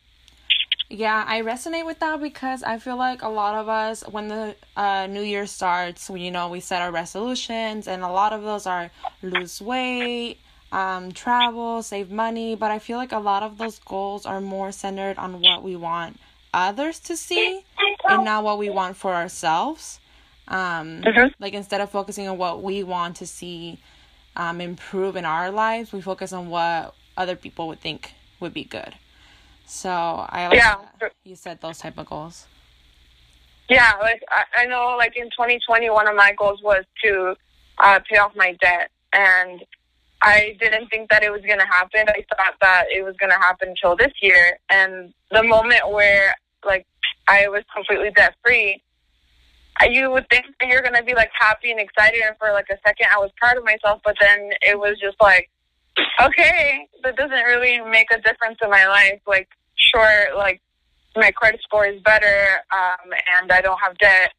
Yeah, 0.91 1.23
I 1.27 1.41
resonate 1.41 1.85
with 1.85 1.99
that 1.99 2.19
because 2.19 2.63
I 2.63 2.79
feel 2.79 2.97
like 2.97 3.21
a 3.21 3.27
lot 3.27 3.55
of 3.55 3.69
us, 3.69 4.03
when 4.09 4.27
the 4.27 4.55
uh, 4.75 5.05
new 5.07 5.21
year 5.21 5.45
starts, 5.45 6.09
you 6.09 6.31
know, 6.31 6.49
we 6.49 6.61
set 6.61 6.81
our 6.81 6.91
resolutions, 6.91 7.87
and 7.87 8.03
a 8.03 8.07
lot 8.07 8.33
of 8.33 8.41
those 8.41 8.65
are 8.65 8.89
lose 9.21 9.61
weight, 9.61 10.39
um, 10.71 11.11
travel, 11.11 11.81
save 11.83 12.11
money. 12.11 12.55
But 12.55 12.71
I 12.71 12.79
feel 12.79 12.97
like 12.97 13.11
a 13.11 13.19
lot 13.19 13.43
of 13.43 13.57
those 13.57 13.79
goals 13.79 14.25
are 14.25 14.41
more 14.41 14.71
centered 14.71 15.17
on 15.17 15.41
what 15.41 15.63
we 15.63 15.75
want 15.75 16.19
others 16.53 16.99
to 16.99 17.15
see 17.15 17.63
and 18.07 18.25
not 18.25 18.43
what 18.43 18.57
we 18.57 18.69
want 18.69 18.97
for 18.97 19.13
ourselves. 19.13 19.99
Um, 20.47 21.01
mm-hmm. 21.01 21.27
Like 21.39 21.53
instead 21.53 21.81
of 21.81 21.91
focusing 21.91 22.27
on 22.27 22.37
what 22.37 22.63
we 22.63 22.83
want 22.83 23.17
to 23.17 23.27
see 23.27 23.79
um, 24.35 24.61
improve 24.61 25.15
in 25.15 25.25
our 25.25 25.51
lives, 25.51 25.93
we 25.93 26.01
focus 26.01 26.33
on 26.33 26.49
what 26.49 26.95
other 27.15 27.35
people 27.35 27.67
would 27.67 27.79
think 27.79 28.13
would 28.39 28.53
be 28.53 28.63
good. 28.63 28.95
So 29.65 29.89
I 29.89 30.47
like 30.47 30.57
yeah. 30.57 30.75
you 31.23 31.35
set 31.35 31.61
those 31.61 31.77
type 31.77 31.99
of 31.99 32.07
goals. 32.07 32.47
Yeah, 33.69 33.93
like 34.01 34.23
I, 34.31 34.63
I 34.63 34.65
know, 34.65 34.95
like 34.97 35.15
in 35.15 35.25
2020, 35.25 35.91
one 35.91 36.07
of 36.07 36.15
my 36.15 36.33
goals 36.35 36.59
was 36.63 36.83
to 37.03 37.35
uh, 37.77 37.99
pay 38.09 38.17
off 38.17 38.35
my 38.35 38.57
debt, 38.59 38.89
and 39.13 39.63
I 40.21 40.57
didn't 40.59 40.89
think 40.89 41.09
that 41.09 41.23
it 41.23 41.31
was 41.31 41.41
going 41.41 41.59
to 41.59 41.65
happen. 41.65 42.05
I 42.07 42.25
thought 42.35 42.55
that 42.61 42.85
it 42.93 43.03
was 43.03 43.15
going 43.19 43.31
to 43.31 43.37
happen 43.37 43.69
until 43.69 43.95
this 43.95 44.11
year, 44.21 44.59
and 44.69 45.13
the 45.31 45.43
moment 45.43 45.89
where 45.91 46.35
like 46.65 46.85
I 47.27 47.47
was 47.47 47.63
completely 47.73 48.11
debt 48.15 48.35
free, 48.43 48.81
you 49.87 50.11
would 50.11 50.29
think 50.29 50.45
that 50.59 50.67
you're 50.67 50.81
going 50.81 50.95
to 50.95 51.03
be 51.03 51.15
like 51.15 51.31
happy 51.39 51.71
and 51.71 51.79
excited, 51.79 52.21
and 52.25 52.35
for 52.37 52.51
like 52.51 52.67
a 52.69 52.77
second, 52.85 53.07
I 53.13 53.19
was 53.19 53.31
proud 53.37 53.57
of 53.57 53.63
myself, 53.63 54.01
but 54.03 54.15
then 54.19 54.49
it 54.61 54.77
was 54.77 54.97
just 55.01 55.15
like, 55.21 55.49
okay, 56.21 56.87
that 57.03 57.15
doesn't 57.15 57.45
really 57.45 57.79
make 57.89 58.07
a 58.11 58.19
difference 58.21 58.57
in 58.61 58.69
my 58.69 58.87
life. 58.87 59.21
Like 59.25 59.47
sure, 59.75 60.35
like 60.35 60.61
my 61.15 61.31
credit 61.31 61.61
score 61.63 61.85
is 61.85 62.01
better 62.01 62.59
um, 62.71 63.11
and 63.39 63.51
I 63.51 63.61
don't 63.61 63.79
have 63.81 63.97
debt, 63.97 64.33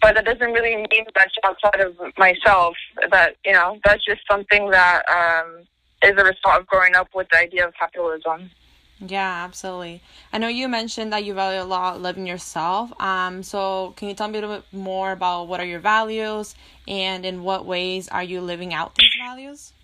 but 0.00 0.14
that 0.14 0.24
doesn't 0.24 0.52
really 0.52 0.76
mean 0.76 1.04
much 1.16 1.32
outside 1.44 1.80
of 1.80 1.96
myself. 2.18 2.76
That 3.10 3.36
you 3.44 3.52
know, 3.52 3.78
that's 3.84 4.04
just 4.04 4.20
something 4.30 4.70
that 4.70 5.02
um, 5.08 5.66
is 6.02 6.12
a 6.12 6.24
result 6.24 6.60
of 6.60 6.66
growing 6.66 6.94
up 6.94 7.08
with 7.14 7.28
the 7.30 7.38
idea 7.38 7.66
of 7.66 7.74
capitalism. 7.74 8.50
Yeah, 8.98 9.44
absolutely. 9.44 10.00
I 10.32 10.38
know 10.38 10.48
you 10.48 10.68
mentioned 10.68 11.12
that 11.12 11.24
you 11.24 11.34
value 11.34 11.60
a 11.60 11.64
lot 11.64 12.00
living 12.00 12.26
yourself. 12.26 12.98
Um, 13.00 13.42
so 13.42 13.92
can 13.96 14.08
you 14.08 14.14
tell 14.14 14.28
me 14.28 14.38
a 14.38 14.40
little 14.40 14.56
bit 14.56 14.64
more 14.72 15.12
about 15.12 15.48
what 15.48 15.60
are 15.60 15.66
your 15.66 15.80
values 15.80 16.54
and 16.88 17.26
in 17.26 17.42
what 17.42 17.66
ways 17.66 18.08
are 18.08 18.22
you 18.22 18.40
living 18.40 18.72
out 18.72 18.94
these 18.94 19.12
values? 19.22 19.74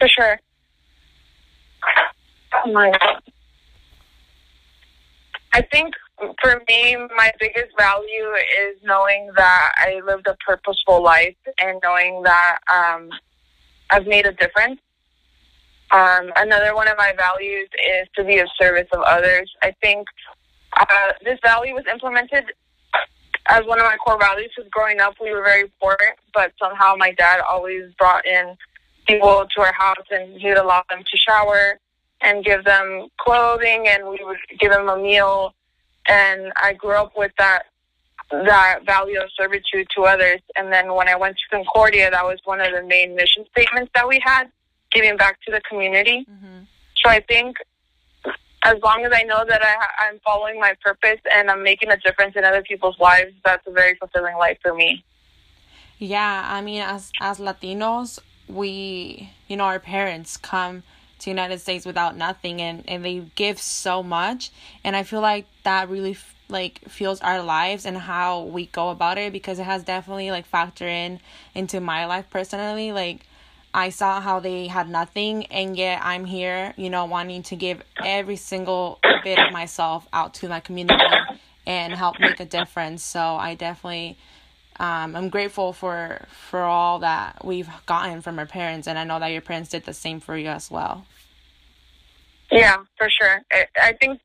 For 0.00 0.08
sure. 0.08 0.40
Oh 2.64 2.72
my 2.72 2.90
God. 3.00 3.22
I 5.52 5.62
think 5.62 5.94
for 6.42 6.62
me, 6.68 6.96
my 7.16 7.32
biggest 7.38 7.68
value 7.78 8.32
is 8.60 8.76
knowing 8.82 9.30
that 9.36 9.72
I 9.76 10.00
lived 10.04 10.26
a 10.26 10.36
purposeful 10.44 11.02
life 11.02 11.36
and 11.60 11.78
knowing 11.82 12.22
that 12.24 12.58
um, 12.72 13.10
I've 13.90 14.06
made 14.06 14.26
a 14.26 14.32
difference. 14.32 14.80
Um, 15.90 16.30
another 16.36 16.74
one 16.74 16.88
of 16.88 16.98
my 16.98 17.12
values 17.16 17.68
is 17.72 18.08
to 18.16 18.24
be 18.24 18.38
of 18.38 18.48
service 18.60 18.88
of 18.92 19.00
others. 19.02 19.50
I 19.62 19.72
think 19.80 20.06
uh, 20.76 21.12
this 21.24 21.38
value 21.42 21.74
was 21.74 21.84
implemented 21.90 22.44
as 23.48 23.64
one 23.64 23.78
of 23.78 23.84
my 23.84 23.96
core 23.96 24.18
values 24.18 24.50
because 24.54 24.68
growing 24.70 25.00
up 25.00 25.14
we 25.20 25.32
were 25.32 25.42
very 25.42 25.70
poor, 25.80 25.96
but 26.34 26.52
somehow 26.60 26.94
my 26.96 27.12
dad 27.12 27.40
always 27.40 27.84
brought 27.98 28.26
in 28.26 28.56
people 29.06 29.46
to 29.56 29.62
our 29.62 29.72
house 29.72 30.06
and 30.10 30.38
he 30.38 30.48
would 30.48 30.58
allow 30.58 30.82
them 30.90 31.00
to 31.00 31.16
shower 31.16 31.78
and 32.20 32.44
give 32.44 32.64
them 32.64 33.08
clothing 33.18 33.86
and 33.88 34.06
we 34.06 34.18
would 34.22 34.36
give 34.60 34.70
them 34.70 34.88
a 34.88 34.98
meal 34.98 35.54
and 36.08 36.52
I 36.56 36.72
grew 36.72 36.96
up 36.96 37.12
with 37.16 37.32
that 37.38 37.64
that 38.30 38.80
value 38.84 39.18
of 39.20 39.30
servitude 39.38 39.86
to 39.96 40.02
others. 40.02 40.40
And 40.56 40.70
then 40.70 40.94
when 40.94 41.08
I 41.08 41.16
went 41.16 41.36
to 41.36 41.56
Concordia 41.56 42.10
that 42.10 42.24
was 42.24 42.38
one 42.44 42.60
of 42.60 42.72
the 42.72 42.82
main 42.82 43.14
mission 43.14 43.44
statements 43.52 43.90
that 43.94 44.06
we 44.06 44.20
had 44.24 44.44
giving 44.92 45.16
back 45.16 45.38
to 45.46 45.52
the 45.52 45.60
community. 45.68 46.26
Mm-hmm. 46.30 46.64
so 46.96 47.10
I 47.10 47.20
think 47.20 47.56
as 48.64 48.76
long 48.82 49.04
as 49.04 49.12
I 49.14 49.22
know 49.22 49.44
that 49.48 49.62
I, 49.62 49.76
I'm 50.06 50.18
following 50.24 50.58
my 50.58 50.74
purpose 50.82 51.20
and 51.32 51.50
I'm 51.50 51.62
making 51.62 51.90
a 51.90 51.96
difference 51.98 52.34
in 52.36 52.44
other 52.44 52.62
people's 52.62 52.98
lives 52.98 53.32
that's 53.44 53.66
a 53.66 53.70
very 53.70 53.94
fulfilling 53.96 54.36
life 54.36 54.58
for 54.62 54.74
me. 54.74 55.04
Yeah 55.98 56.46
I 56.48 56.60
mean 56.60 56.82
as 56.82 57.12
as 57.20 57.38
Latinos 57.38 58.18
we 58.48 59.30
you 59.46 59.56
know 59.56 59.64
our 59.64 59.80
parents 59.80 60.36
come 60.36 60.82
to 61.20 61.30
United 61.30 61.60
States 61.60 61.84
without 61.84 62.16
nothing 62.16 62.60
and 62.60 62.84
and 62.88 63.04
they 63.04 63.20
give 63.34 63.58
so 63.58 64.02
much 64.02 64.50
and 64.84 64.96
I 64.96 65.02
feel 65.02 65.20
like 65.20 65.46
that 65.64 65.88
really 65.88 66.16
like 66.48 66.80
fuels 66.88 67.20
our 67.20 67.42
lives 67.42 67.84
and 67.84 67.96
how 67.96 68.42
we 68.44 68.66
go 68.66 68.88
about 68.88 69.18
it 69.18 69.32
because 69.32 69.58
it 69.58 69.64
has 69.64 69.84
definitely 69.84 70.30
like 70.30 70.50
factored 70.50 70.88
in 70.88 71.20
into 71.54 71.80
my 71.80 72.06
life 72.06 72.30
personally 72.30 72.92
like 72.92 73.26
I 73.74 73.90
saw 73.90 74.20
how 74.20 74.40
they 74.40 74.66
had 74.66 74.88
nothing 74.88 75.46
and 75.46 75.76
yet 75.76 76.00
I'm 76.02 76.24
here, 76.24 76.72
you 76.76 76.88
know, 76.88 77.04
wanting 77.04 77.42
to 77.44 77.56
give 77.56 77.82
every 78.02 78.36
single 78.36 78.98
bit 79.22 79.38
of 79.38 79.52
myself 79.52 80.08
out 80.12 80.34
to 80.34 80.48
my 80.48 80.60
community 80.60 81.04
and 81.66 81.92
help 81.92 82.18
make 82.18 82.40
a 82.40 82.46
difference. 82.46 83.04
So 83.04 83.20
I 83.20 83.54
definitely 83.54 84.16
um, 84.80 85.16
I'm 85.16 85.28
grateful 85.28 85.72
for 85.72 86.22
for 86.30 86.60
all 86.60 87.00
that 87.00 87.44
we've 87.44 87.68
gotten 87.86 88.20
from 88.20 88.38
our 88.38 88.46
parents, 88.46 88.86
and 88.86 88.98
I 88.98 89.04
know 89.04 89.18
that 89.18 89.28
your 89.28 89.40
parents 89.40 89.70
did 89.70 89.84
the 89.84 89.94
same 89.94 90.20
for 90.20 90.36
you 90.36 90.48
as 90.48 90.70
well. 90.70 91.04
Yeah, 92.50 92.76
for 92.96 93.10
sure. 93.10 93.42
I, 93.52 93.66
I 93.80 93.92
think 93.94 94.20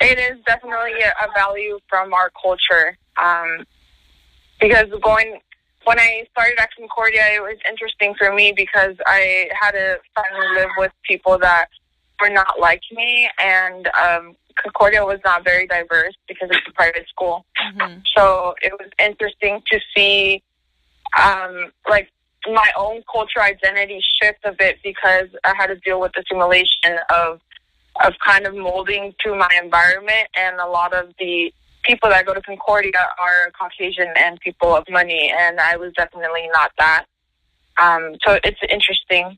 it 0.00 0.18
is 0.18 0.42
definitely 0.46 0.92
a, 1.02 1.28
value 1.34 1.78
from 1.88 2.14
our 2.14 2.30
culture 2.40 2.96
um, 3.20 3.66
because 4.60 4.86
going 5.02 5.40
when 5.84 5.98
I 5.98 6.26
started 6.32 6.60
at 6.60 6.68
Concordia, 6.76 7.22
it 7.34 7.42
was 7.42 7.56
interesting 7.68 8.14
for 8.14 8.32
me 8.32 8.52
because 8.54 8.94
I 9.06 9.48
had 9.58 9.72
to 9.72 9.98
finally 10.14 10.54
live 10.54 10.70
with 10.76 10.92
people 11.02 11.38
that 11.38 11.68
were 12.20 12.28
not 12.28 12.60
like 12.60 12.82
me, 12.92 13.28
and 13.38 13.88
um, 13.88 14.36
Concordia 14.62 15.04
was 15.04 15.20
not 15.24 15.44
very 15.44 15.66
diverse 15.66 16.14
because 16.26 16.48
it's 16.50 16.66
a 16.68 16.72
private 16.72 17.08
school. 17.08 17.44
Mm-hmm. 17.76 18.00
So 18.16 18.54
it 18.62 18.72
was 18.72 18.90
interesting 18.98 19.62
to 19.70 19.80
see, 19.94 20.42
um, 21.20 21.72
like, 21.88 22.10
my 22.46 22.70
own 22.76 23.02
cultural 23.10 23.44
identity 23.44 24.00
shift 24.22 24.38
a 24.44 24.52
bit 24.52 24.78
because 24.82 25.28
I 25.44 25.54
had 25.56 25.66
to 25.68 25.76
deal 25.76 26.00
with 26.00 26.12
the 26.12 26.24
simulation 26.28 26.98
of 27.10 27.40
of 28.04 28.14
kind 28.24 28.46
of 28.46 28.54
molding 28.54 29.12
to 29.24 29.34
my 29.34 29.48
environment 29.60 30.28
and 30.36 30.60
a 30.60 30.66
lot 30.66 30.94
of 30.94 31.12
the 31.18 31.52
people 31.82 32.08
that 32.08 32.24
go 32.26 32.32
to 32.32 32.40
Concordia 32.40 33.08
are 33.18 33.50
Caucasian 33.58 34.12
and 34.16 34.38
people 34.38 34.76
of 34.76 34.84
money 34.88 35.32
and 35.36 35.58
I 35.58 35.76
was 35.76 35.92
definitely 35.94 36.48
not 36.52 36.70
that. 36.78 37.06
Um, 37.80 38.14
so 38.24 38.38
it's 38.44 38.60
interesting. 38.70 39.36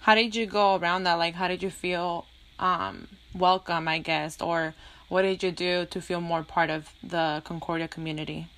How 0.00 0.14
did 0.14 0.34
you 0.34 0.46
go 0.46 0.76
around 0.76 1.04
that? 1.04 1.14
Like 1.14 1.34
how 1.34 1.46
did 1.46 1.62
you 1.62 1.70
feel 1.70 2.26
um 2.58 3.08
welcome, 3.38 3.88
I 3.88 3.98
guess, 3.98 4.40
or 4.40 4.74
what 5.08 5.22
did 5.22 5.42
you 5.42 5.52
do 5.52 5.86
to 5.86 6.00
feel 6.00 6.20
more 6.20 6.42
part 6.42 6.70
of 6.70 6.90
the 7.02 7.42
Concordia 7.44 7.88
community? 7.88 8.48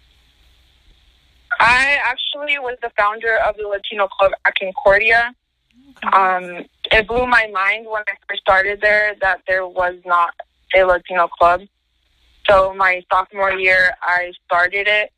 I 1.59 1.99
actually 2.05 2.59
was 2.59 2.77
the 2.83 2.91
founder 2.97 3.37
of 3.47 3.57
the 3.57 3.67
Latino 3.69 4.09
Club 4.09 4.33
at 4.45 4.55
Concordia. 4.59 5.35
Okay. 6.05 6.17
Um, 6.17 6.65
it 6.91 7.07
blew 7.07 7.27
my 7.27 7.49
mind 7.53 7.87
when 7.87 8.03
I 8.09 8.15
first 8.29 8.41
started 8.41 8.81
there 8.81 9.15
that 9.21 9.41
there 9.47 9.67
was 9.67 9.97
not 10.05 10.35
a 10.75 10.85
Latino 10.85 11.29
club. 11.29 11.63
So 12.49 12.75
my 12.75 13.03
sophomore 13.13 13.53
year, 13.53 13.93
I 14.03 14.33
started 14.47 14.89
it, 14.89 15.13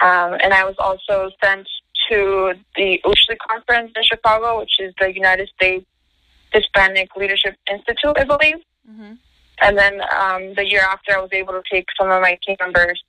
um, 0.00 0.36
and 0.42 0.52
I 0.52 0.64
was 0.64 0.74
also 0.78 1.30
sent 1.42 1.66
to 2.10 2.54
the 2.76 3.00
USHLI 3.04 3.36
conference 3.48 3.92
in 3.94 4.02
Chicago, 4.02 4.58
which 4.58 4.72
is 4.80 4.92
the 4.98 5.14
United 5.14 5.48
States 5.54 5.86
Hispanic 6.52 7.14
Leadership 7.16 7.54
Institute, 7.70 8.16
I 8.16 8.24
believe. 8.24 8.56
Mm-hmm. 8.88 9.14
And 9.62 9.78
then 9.78 10.00
um, 10.16 10.54
the 10.54 10.66
year 10.66 10.82
after, 10.82 11.16
I 11.16 11.20
was 11.20 11.30
able 11.32 11.52
to 11.52 11.62
take 11.70 11.86
some 11.98 12.10
of 12.10 12.22
my 12.22 12.38
team 12.46 12.56
members. 12.60 13.02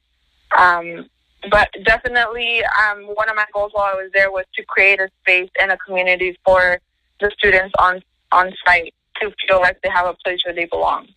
Um, 0.57 1.09
but 1.49 1.69
definitely, 1.85 2.61
um, 2.63 3.03
one 3.03 3.29
of 3.29 3.35
my 3.35 3.45
goals 3.53 3.71
while 3.73 3.85
I 3.85 3.95
was 3.95 4.11
there 4.13 4.31
was 4.31 4.45
to 4.55 4.65
create 4.65 4.99
a 4.99 5.09
space 5.21 5.49
and 5.59 5.71
a 5.71 5.77
community 5.77 6.37
for 6.45 6.79
the 7.19 7.31
students 7.37 7.73
on 7.79 8.01
on 8.31 8.51
site 8.65 8.93
to 9.19 9.31
feel 9.47 9.59
like 9.59 9.81
they 9.81 9.89
have 9.89 10.07
a 10.07 10.15
place 10.23 10.39
where 10.45 10.53
they 10.53 10.65
belong. 10.65 11.07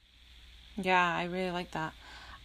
Yeah, 0.77 1.15
I 1.15 1.25
really 1.25 1.51
like 1.51 1.71
that. 1.73 1.93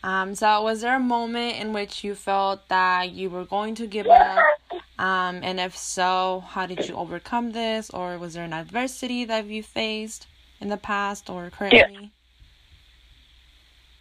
Um, 0.03 0.35
so, 0.35 0.61
was 0.61 0.81
there 0.81 0.95
a 0.95 0.99
moment 0.99 1.57
in 1.57 1.73
which 1.73 2.03
you 2.03 2.15
felt 2.15 2.67
that 2.69 3.11
you 3.11 3.29
were 3.29 3.45
going 3.45 3.75
to 3.75 3.87
give 3.87 4.07
up? 4.07 4.39
Um, 4.97 5.41
and 5.43 5.59
if 5.59 5.77
so, 5.77 6.43
how 6.47 6.65
did 6.65 6.87
you 6.87 6.95
overcome 6.95 7.51
this? 7.51 7.89
Or 7.89 8.17
was 8.17 8.33
there 8.33 8.45
an 8.45 8.53
adversity 8.53 9.25
that 9.25 9.45
you 9.45 9.63
faced? 9.63 10.27
In 10.61 10.69
the 10.69 10.77
past 10.77 11.29
or 11.29 11.49
currently? 11.49 12.11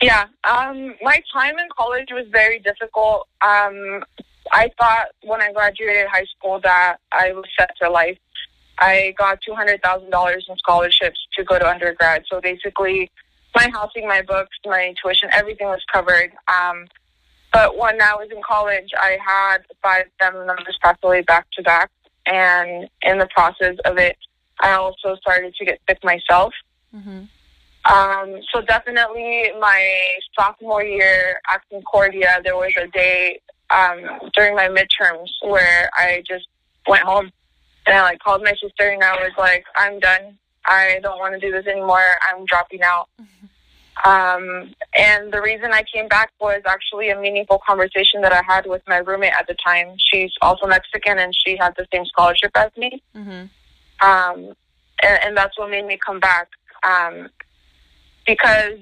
Yeah, 0.01 0.27
yeah. 0.44 0.51
Um, 0.51 0.94
my 1.03 1.23
time 1.33 1.59
in 1.59 1.68
college 1.77 2.09
was 2.11 2.27
very 2.31 2.59
difficult. 2.61 3.29
Um, 3.42 4.05
I 4.53 4.71
thought 4.79 5.09
when 5.23 5.42
I 5.42 5.53
graduated 5.53 6.07
high 6.09 6.27
school 6.37 6.61
that 6.62 6.97
I 7.12 7.33
was 7.33 7.44
set 7.59 7.71
for 7.79 7.88
life. 7.88 8.18
I 8.81 9.12
got 9.18 9.40
two 9.44 9.55
hundred 9.55 9.83
thousand 9.83 10.11
dollars 10.11 10.47
in 10.49 10.57
scholarships 10.57 11.18
to 11.37 11.44
go 11.44 11.59
to 11.59 11.68
undergrad. 11.68 12.25
So 12.31 12.40
basically, 12.40 13.11
my 13.55 13.68
housing, 13.73 14.07
my 14.07 14.23
books, 14.23 14.57
my 14.64 14.94
tuition, 15.03 15.31
everything 15.33 15.66
was 15.66 15.83
covered. 15.92 16.31
Um, 16.47 16.87
but 17.53 17.77
when 17.77 18.01
I 18.01 18.14
was 18.14 18.29
in 18.31 18.40
college, 18.47 18.90
I 18.97 19.18
had 19.25 19.59
five 19.83 20.05
family 20.21 20.47
members 20.47 20.79
pass 20.83 20.97
away 21.03 21.23
back 21.23 21.47
to 21.55 21.62
back, 21.62 21.90
and 22.27 22.88
in 23.03 23.18
the 23.18 23.29
process 23.35 23.77
of 23.85 23.99
it, 23.99 24.16
I 24.61 24.73
also 24.73 25.16
started 25.16 25.55
to 25.55 25.64
get 25.64 25.81
sick 25.88 25.99
myself. 26.03 26.53
Mm-hmm. 26.94 27.25
Um, 27.85 28.40
so 28.53 28.61
definitely 28.62 29.51
my 29.61 30.18
sophomore 30.38 30.83
year 30.83 31.40
at 31.51 31.62
Concordia, 31.71 32.40
there 32.44 32.57
was 32.57 32.73
a 32.77 32.87
day 32.88 33.40
um, 33.71 34.31
during 34.35 34.55
my 34.55 34.68
midterms 34.68 35.31
where 35.42 35.90
I 35.94 36.23
just 36.27 36.47
went 36.87 37.03
home 37.03 37.31
and 37.87 37.97
I 37.97 38.03
like 38.03 38.18
called 38.18 38.42
my 38.42 38.53
sister 38.61 38.90
and 38.90 39.03
I 39.03 39.14
was 39.14 39.33
like, 39.38 39.64
I'm 39.77 39.99
done. 40.01 40.38
I 40.66 40.99
don't 41.03 41.18
want 41.18 41.35
to 41.35 41.40
do 41.40 41.51
this 41.51 41.66
anymore. 41.66 42.05
I'm 42.29 42.44
dropping 42.44 42.83
out. 42.83 43.09
Mm-hmm. 43.21 43.47
Um, 44.05 44.75
and 44.94 45.33
the 45.33 45.40
reason 45.40 45.73
I 45.73 45.83
came 45.92 46.09
back 46.09 46.31
was 46.40 46.62
actually 46.66 47.11
a 47.11 47.18
meaningful 47.18 47.61
conversation 47.66 48.21
that 48.23 48.33
I 48.33 48.42
had 48.47 48.66
with 48.66 48.83
my 48.87 48.99
roommate 48.99 49.33
at 49.33 49.47
the 49.49 49.57
time. 49.64 49.94
She's 49.99 50.31
also 50.40 50.66
Mexican 50.66 51.18
and 51.18 51.33
she 51.35 51.57
had 51.57 51.75
the 51.77 51.87
same 51.92 52.05
scholarship 52.07 52.51
as 52.55 52.71
me. 52.77 53.03
Mm-hmm. 53.16 53.47
Um, 54.01 54.55
and, 55.03 55.25
and, 55.25 55.37
that's 55.37 55.59
what 55.59 55.71
made 55.71 55.87
me 55.87 55.99
come 56.05 56.21
back. 56.21 56.49
Um, 56.85 57.29
because 58.27 58.79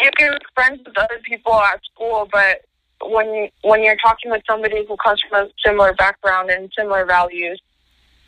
you 0.00 0.10
can 0.18 0.32
be 0.32 0.38
friends 0.54 0.80
with 0.84 0.96
other 0.98 1.20
people 1.24 1.54
at 1.54 1.80
school, 1.92 2.28
but 2.30 2.64
when 3.02 3.48
when 3.62 3.82
you're 3.82 3.96
talking 3.96 4.30
with 4.30 4.42
somebody 4.48 4.84
who 4.86 4.96
comes 5.02 5.20
from 5.28 5.46
a 5.46 5.50
similar 5.64 5.94
background 5.94 6.50
and 6.50 6.70
similar 6.76 7.06
values, 7.06 7.60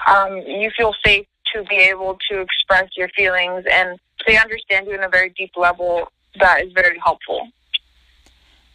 um, 0.07 0.37
you 0.39 0.71
feel 0.77 0.95
safe 1.05 1.27
to 1.55 1.63
be 1.65 1.77
able 1.77 2.19
to 2.31 2.41
express 2.41 2.89
your 2.97 3.09
feelings 3.11 3.65
and 3.71 3.99
they 4.27 4.37
understand 4.37 4.87
you 4.87 4.95
in 4.95 5.03
a 5.03 5.09
very 5.09 5.31
deep 5.31 5.53
level 5.57 6.09
that 6.41 6.65
is 6.65 6.73
very 6.73 6.99
helpful. 6.99 7.49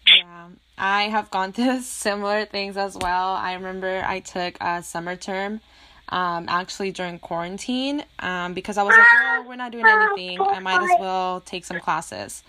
Yeah, 0.08 0.48
I 0.78 1.04
have 1.04 1.30
gone 1.32 1.52
through 1.54 1.82
similar 1.82 2.46
things 2.46 2.78
as 2.78 2.98
well. 2.98 3.34
I 3.34 3.54
remember 3.54 4.04
I 4.06 4.20
took 4.20 4.58
a 4.62 4.82
summer 4.84 5.16
term 5.16 5.62
um, 6.12 6.46
actually 6.50 6.92
during 6.92 7.20
quarantine 7.20 8.04
um, 8.20 8.54
because 8.54 8.78
I 8.78 8.84
was 8.84 8.96
like, 8.96 9.08
oh, 9.14 9.46
we're 9.48 9.56
not 9.56 9.72
doing 9.72 9.86
anything. 9.88 10.42
I 10.42 10.60
might 10.60 10.84
as 10.84 11.00
well 11.00 11.42
take 11.42 11.66
some 11.66 11.80
classes. 11.80 12.44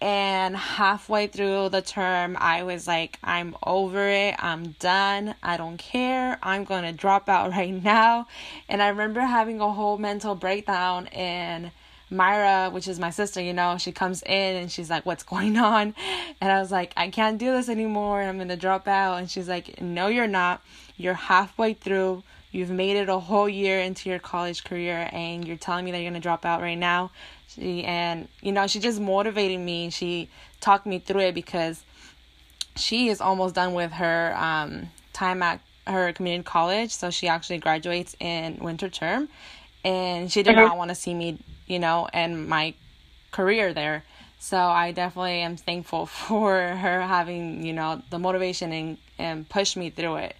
And 0.00 0.56
halfway 0.56 1.26
through 1.26 1.68
the 1.68 1.82
term, 1.82 2.36
I 2.40 2.62
was 2.62 2.86
like, 2.86 3.18
I'm 3.22 3.54
over 3.62 4.08
it. 4.08 4.34
I'm 4.38 4.72
done. 4.78 5.34
I 5.42 5.56
don't 5.56 5.76
care. 5.76 6.38
I'm 6.42 6.64
going 6.64 6.84
to 6.84 6.92
drop 6.92 7.28
out 7.28 7.50
right 7.56 7.82
now. 7.82 8.26
And 8.68 8.82
I 8.82 8.88
remember 8.88 9.20
having 9.20 9.60
a 9.60 9.72
whole 9.72 9.98
mental 9.98 10.34
breakdown 10.34 11.08
and 11.08 11.70
Myra, 12.10 12.70
which 12.70 12.86
is 12.86 12.98
my 12.98 13.10
sister, 13.10 13.40
you 13.40 13.52
know, 13.52 13.76
she 13.78 13.90
comes 13.90 14.22
in 14.22 14.56
and 14.56 14.70
she's 14.70 14.88
like, 14.88 15.04
What's 15.04 15.22
going 15.22 15.56
on? 15.58 15.94
And 16.40 16.52
I 16.52 16.60
was 16.60 16.70
like, 16.70 16.92
I 16.96 17.08
can't 17.08 17.38
do 17.38 17.52
this 17.52 17.68
anymore. 17.68 18.22
I'm 18.22 18.36
going 18.36 18.48
to 18.48 18.56
drop 18.56 18.86
out. 18.86 19.16
And 19.18 19.30
she's 19.30 19.48
like, 19.48 19.80
No, 19.80 20.06
you're 20.06 20.28
not. 20.28 20.62
You're 20.96 21.14
halfway 21.14 21.74
through. 21.74 22.22
You've 22.54 22.70
made 22.70 22.96
it 22.96 23.08
a 23.08 23.18
whole 23.18 23.48
year 23.48 23.80
into 23.80 24.08
your 24.08 24.18
college 24.18 24.64
career 24.64 25.08
and 25.12 25.46
you're 25.46 25.56
telling 25.56 25.84
me 25.84 25.90
that 25.90 25.98
you're 25.98 26.10
going 26.10 26.20
to 26.20 26.24
drop 26.24 26.44
out 26.44 26.60
right 26.60 26.78
now. 26.78 27.10
She, 27.48 27.84
and, 27.84 28.28
you 28.40 28.52
know, 28.52 28.66
she 28.66 28.80
just 28.80 29.00
motivated 29.00 29.58
me. 29.58 29.90
She 29.90 30.28
talked 30.60 30.86
me 30.86 30.98
through 30.98 31.22
it 31.22 31.34
because 31.34 31.82
she 32.76 33.08
is 33.08 33.20
almost 33.20 33.54
done 33.54 33.74
with 33.74 33.92
her 33.92 34.34
um, 34.36 34.90
time 35.12 35.42
at 35.42 35.60
her 35.86 36.12
community 36.12 36.44
college. 36.44 36.92
So 36.92 37.10
she 37.10 37.28
actually 37.28 37.58
graduates 37.58 38.14
in 38.20 38.58
winter 38.60 38.88
term. 38.88 39.28
And 39.84 40.32
she 40.32 40.42
did 40.42 40.56
mm-hmm. 40.56 40.66
not 40.66 40.78
want 40.78 40.90
to 40.90 40.94
see 40.94 41.12
me 41.12 41.38
you 41.66 41.78
know, 41.78 42.08
and 42.12 42.48
my 42.48 42.74
career 43.30 43.72
there. 43.72 44.04
So 44.38 44.58
I 44.58 44.92
definitely 44.92 45.40
am 45.40 45.56
thankful 45.56 46.06
for 46.26 46.54
her 46.60 47.02
having, 47.02 47.64
you 47.64 47.72
know, 47.72 48.02
the 48.10 48.18
motivation 48.18 48.72
and, 48.72 48.98
and 49.18 49.48
push 49.48 49.76
me 49.76 49.90
through 49.90 50.16
it. 50.16 50.36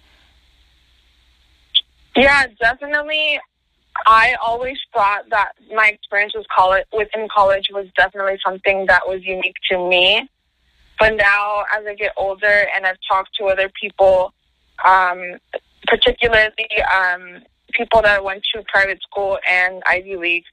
Yeah, 2.15 2.47
definitely. 2.59 3.39
I 4.05 4.35
always 4.43 4.77
thought 4.93 5.29
that 5.29 5.53
my 5.73 5.87
experience 5.87 6.33
with 6.35 6.45
college 6.55 6.85
within 6.91 7.27
college 7.33 7.67
was 7.71 7.87
definitely 7.95 8.37
something 8.45 8.85
that 8.87 9.07
was 9.07 9.23
unique 9.23 9.55
to 9.71 9.89
me. 9.89 10.29
But 10.99 11.15
now, 11.15 11.63
as 11.75 11.85
I 11.87 11.95
get 11.95 12.13
older 12.17 12.67
and 12.75 12.85
I've 12.85 12.97
talked 13.09 13.29
to 13.39 13.45
other 13.45 13.69
people, 13.81 14.33
um, 14.85 15.37
particularly 15.87 16.51
um, 16.93 17.41
people 17.73 18.01
that 18.01 18.23
went 18.23 18.43
to 18.53 18.63
private 18.67 19.01
school 19.01 19.37
and 19.49 19.81
Ivy 19.85 20.15
League, 20.15 20.45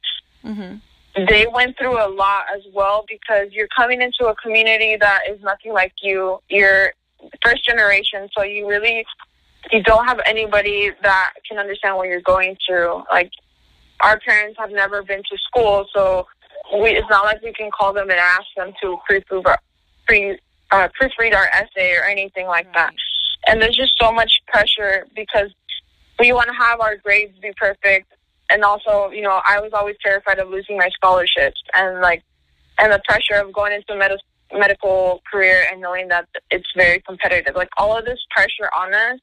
Mm-hmm. 0.45 1.25
They 1.29 1.47
went 1.53 1.77
through 1.79 2.03
a 2.05 2.09
lot 2.09 2.45
as 2.55 2.63
well 2.73 3.05
because 3.09 3.49
you're 3.53 3.69
coming 3.77 4.01
into 4.01 4.27
a 4.27 4.35
community 4.37 4.97
that 4.99 5.23
is 5.31 5.41
nothing 5.43 5.73
like 5.73 5.93
you. 6.03 6.39
You're 6.49 6.93
first 7.45 7.65
generation, 7.65 8.29
so 8.37 8.43
you 8.43 8.69
really 8.69 9.05
you 9.71 9.83
don't 9.83 10.07
have 10.07 10.21
anybody 10.27 10.91
that 11.03 11.33
can 11.49 11.59
understand 11.59 11.97
what 11.97 12.09
you're 12.09 12.21
going 12.23 12.57
through. 12.67 13.03
Like 13.11 13.31
our 14.01 14.19
parents 14.21 14.59
have 14.59 14.71
never 14.71 15.03
been 15.03 15.23
to 15.31 15.39
school, 15.49 15.87
so 15.95 16.27
we, 16.81 16.91
it's 16.91 17.09
not 17.11 17.25
like 17.25 17.43
we 17.43 17.53
can 17.53 17.71
call 17.71 17.93
them 17.93 18.11
and 18.11 18.19
ask 18.19 18.45
them 18.57 18.73
to 18.83 18.97
pre-prove 19.07 19.47
our, 19.47 19.59
pre 20.07 20.39
uh, 20.71 20.89
proofread 21.01 21.35
our 21.35 21.47
essay 21.49 21.95
or 21.95 22.05
anything 22.05 22.47
like 22.47 22.67
right. 22.67 22.75
that. 22.75 22.95
And 23.47 23.61
there's 23.61 23.77
just 23.77 23.93
so 24.01 24.13
much 24.13 24.33
pressure 24.47 25.07
because 25.15 25.51
we 26.19 26.33
want 26.33 26.49
to 26.49 26.55
have 26.55 26.81
our 26.81 26.97
grades 26.97 27.39
be 27.41 27.53
perfect 27.57 28.13
and 28.53 28.65
also, 28.65 29.11
you 29.11 29.23
know, 29.23 29.41
I 29.47 29.61
was 29.61 29.73
always 29.73 29.97
terrified 30.05 30.39
of 30.39 30.51
losing 30.51 30.77
my 30.77 30.91
scholarships 30.91 31.61
and 31.75 32.01
like, 32.01 32.23
and 32.79 32.93
the 32.93 33.01
pressure 33.09 33.43
of 33.43 33.53
going 33.53 33.73
into 33.73 33.97
med- 33.97 34.19
medical 34.53 35.23
career 35.31 35.65
and 35.71 35.81
knowing 35.81 36.09
that 36.09 36.29
it's 36.51 36.69
very 36.77 37.03
competitive. 37.07 37.57
Like 37.57 37.71
all 37.79 37.97
of 37.97 38.05
this 38.05 38.19
pressure 38.31 38.71
on 38.77 38.93
us. 38.93 39.21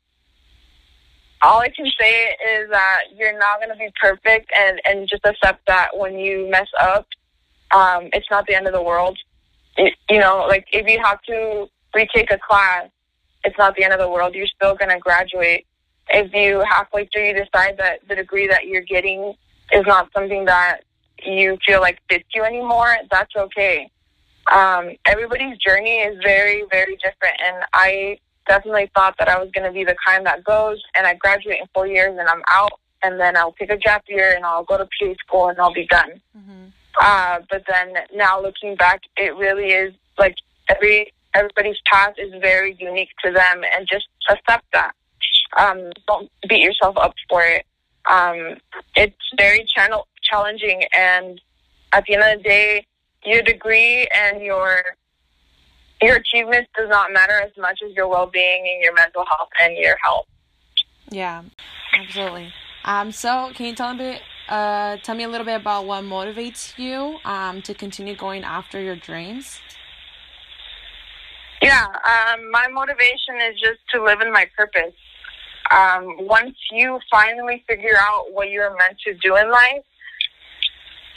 All 1.41 1.62
I 1.62 1.69
can 1.69 1.86
say 1.99 2.36
is 2.58 2.69
that 2.69 3.02
you're 3.15 3.38
not 3.38 3.60
going 3.60 3.69
to 3.69 3.78
be 3.78 3.89
perfect, 4.02 4.52
and 4.56 4.82
and 4.86 5.08
just 5.08 5.25
accept 5.25 5.65
that 5.67 5.89
when 5.95 6.19
you 6.19 6.49
mess 6.49 6.67
up, 6.80 7.08
um, 7.71 8.10
it's 8.13 8.28
not 8.30 8.45
the 8.47 8.56
end 8.56 8.67
of 8.67 8.73
the 8.73 8.82
world. 8.82 9.17
It, 9.78 9.93
you 10.10 10.19
know, 10.19 10.45
like 10.49 10.65
if 10.73 10.88
you 10.88 10.99
have 11.04 11.21
to 11.23 11.67
retake 11.95 12.32
a 12.32 12.38
class, 12.38 12.89
it's 13.43 13.58
not 13.58 13.75
the 13.75 13.84
end 13.84 13.93
of 13.93 13.99
the 13.99 14.10
world. 14.10 14.36
You're 14.36 14.47
still 14.47 14.75
going 14.75 14.89
to 14.89 14.99
graduate 14.99 15.65
if 16.10 16.34
you 16.34 16.63
halfway 16.67 17.06
through 17.08 17.28
you 17.28 17.34
decide 17.34 17.78
that 17.78 17.99
the 18.08 18.15
degree 18.15 18.47
that 18.47 18.65
you're 18.65 18.82
getting 18.82 19.34
is 19.71 19.84
not 19.86 20.10
something 20.13 20.45
that 20.45 20.82
you 21.23 21.58
feel 21.65 21.82
like 21.82 21.99
fits 22.10 22.28
you 22.34 22.43
anymore, 22.43 22.95
that's 23.12 23.36
okay. 23.36 23.89
Um, 24.52 24.91
everybody's 25.06 25.58
journey 25.58 25.99
is 25.99 26.17
very, 26.23 26.63
very 26.71 26.95
different, 26.95 27.36
and 27.45 27.63
I 27.73 28.17
definitely 28.49 28.91
thought 28.93 29.15
that 29.19 29.29
I 29.29 29.39
was 29.39 29.49
going 29.53 29.65
to 29.65 29.71
be 29.71 29.85
the 29.85 29.95
kind 30.05 30.25
that 30.25 30.43
goes 30.43 30.81
and 30.95 31.07
I 31.07 31.13
graduate 31.13 31.59
in 31.62 31.67
four 31.73 31.88
years 31.88 32.17
and 32.19 32.27
I'm 32.27 32.41
out, 32.49 32.73
and 33.01 33.17
then 33.19 33.38
I'll 33.38 33.53
take 33.53 33.71
a 33.71 33.77
gap 33.77 34.03
year 34.09 34.33
and 34.35 34.43
I'll 34.43 34.65
go 34.65 34.77
to 34.77 34.85
PA 34.85 35.13
school 35.25 35.47
and 35.49 35.59
I'll 35.59 35.73
be 35.73 35.85
done. 35.85 36.19
Mm-hmm. 36.38 36.65
Uh, 36.99 37.39
but 37.49 37.63
then 37.69 37.93
now 38.13 38.41
looking 38.41 38.75
back, 38.75 39.01
it 39.15 39.35
really 39.38 39.67
is 39.67 39.93
like 40.17 40.35
every 40.67 41.13
everybody's 41.33 41.77
path 41.85 42.15
is 42.17 42.33
very 42.41 42.75
unique 42.79 43.09
to 43.23 43.31
them, 43.31 43.62
and 43.75 43.88
just 43.89 44.07
accept 44.29 44.65
that. 44.73 44.93
Um, 45.57 45.91
don't 46.07 46.29
beat 46.49 46.62
yourself 46.62 46.97
up 46.97 47.13
for 47.29 47.43
it. 47.43 47.65
Um, 48.09 48.57
it's 48.95 49.15
very 49.38 49.65
channel- 49.65 50.07
challenging, 50.23 50.83
and 50.91 51.39
at 51.93 52.03
the 52.05 52.15
end 52.15 52.23
of 52.23 52.38
the 52.39 52.43
day, 52.43 52.85
your 53.23 53.43
degree 53.43 54.07
and 54.15 54.41
your 54.41 54.83
your 56.01 56.15
achievements 56.17 56.69
does 56.77 56.89
not 56.89 57.12
matter 57.12 57.39
as 57.39 57.51
much 57.57 57.79
as 57.85 57.93
your 57.95 58.07
well-being 58.07 58.67
and 58.73 58.83
your 58.83 58.93
mental 58.93 59.25
health 59.25 59.49
and 59.62 59.77
your 59.77 59.95
health. 60.03 60.25
Yeah, 61.09 61.43
absolutely. 61.93 62.53
Um, 62.85 63.12
so 63.12 63.51
can 63.53 63.65
you 63.65 63.75
tell 63.75 63.93
me, 63.93 64.19
uh, 64.47 64.97
tell 64.97 65.15
me 65.15 65.23
a 65.23 65.27
little 65.27 65.45
bit 65.45 65.59
about 65.59 65.85
what 65.85 66.03
motivates 66.03 66.77
you 66.77 67.17
um, 67.25 67.62
to 67.63 67.73
continue 67.73 68.15
going 68.15 68.43
after 68.43 68.79
your 68.79 68.95
dreams? 68.95 69.59
Yeah, 71.62 71.85
um, 71.85 72.49
my 72.51 72.67
motivation 72.71 73.35
is 73.49 73.59
just 73.59 73.79
to 73.93 74.03
live 74.03 74.21
in 74.21 74.31
my 74.31 74.47
purpose 74.55 74.93
um, 75.71 76.15
once 76.19 76.55
you 76.71 76.99
finally 77.12 77.63
figure 77.67 77.97
out 77.99 78.31
what 78.31 78.49
you're 78.49 78.71
meant 78.71 78.97
to 79.05 79.13
do 79.15 79.35
in 79.35 79.51
life, 79.51 79.83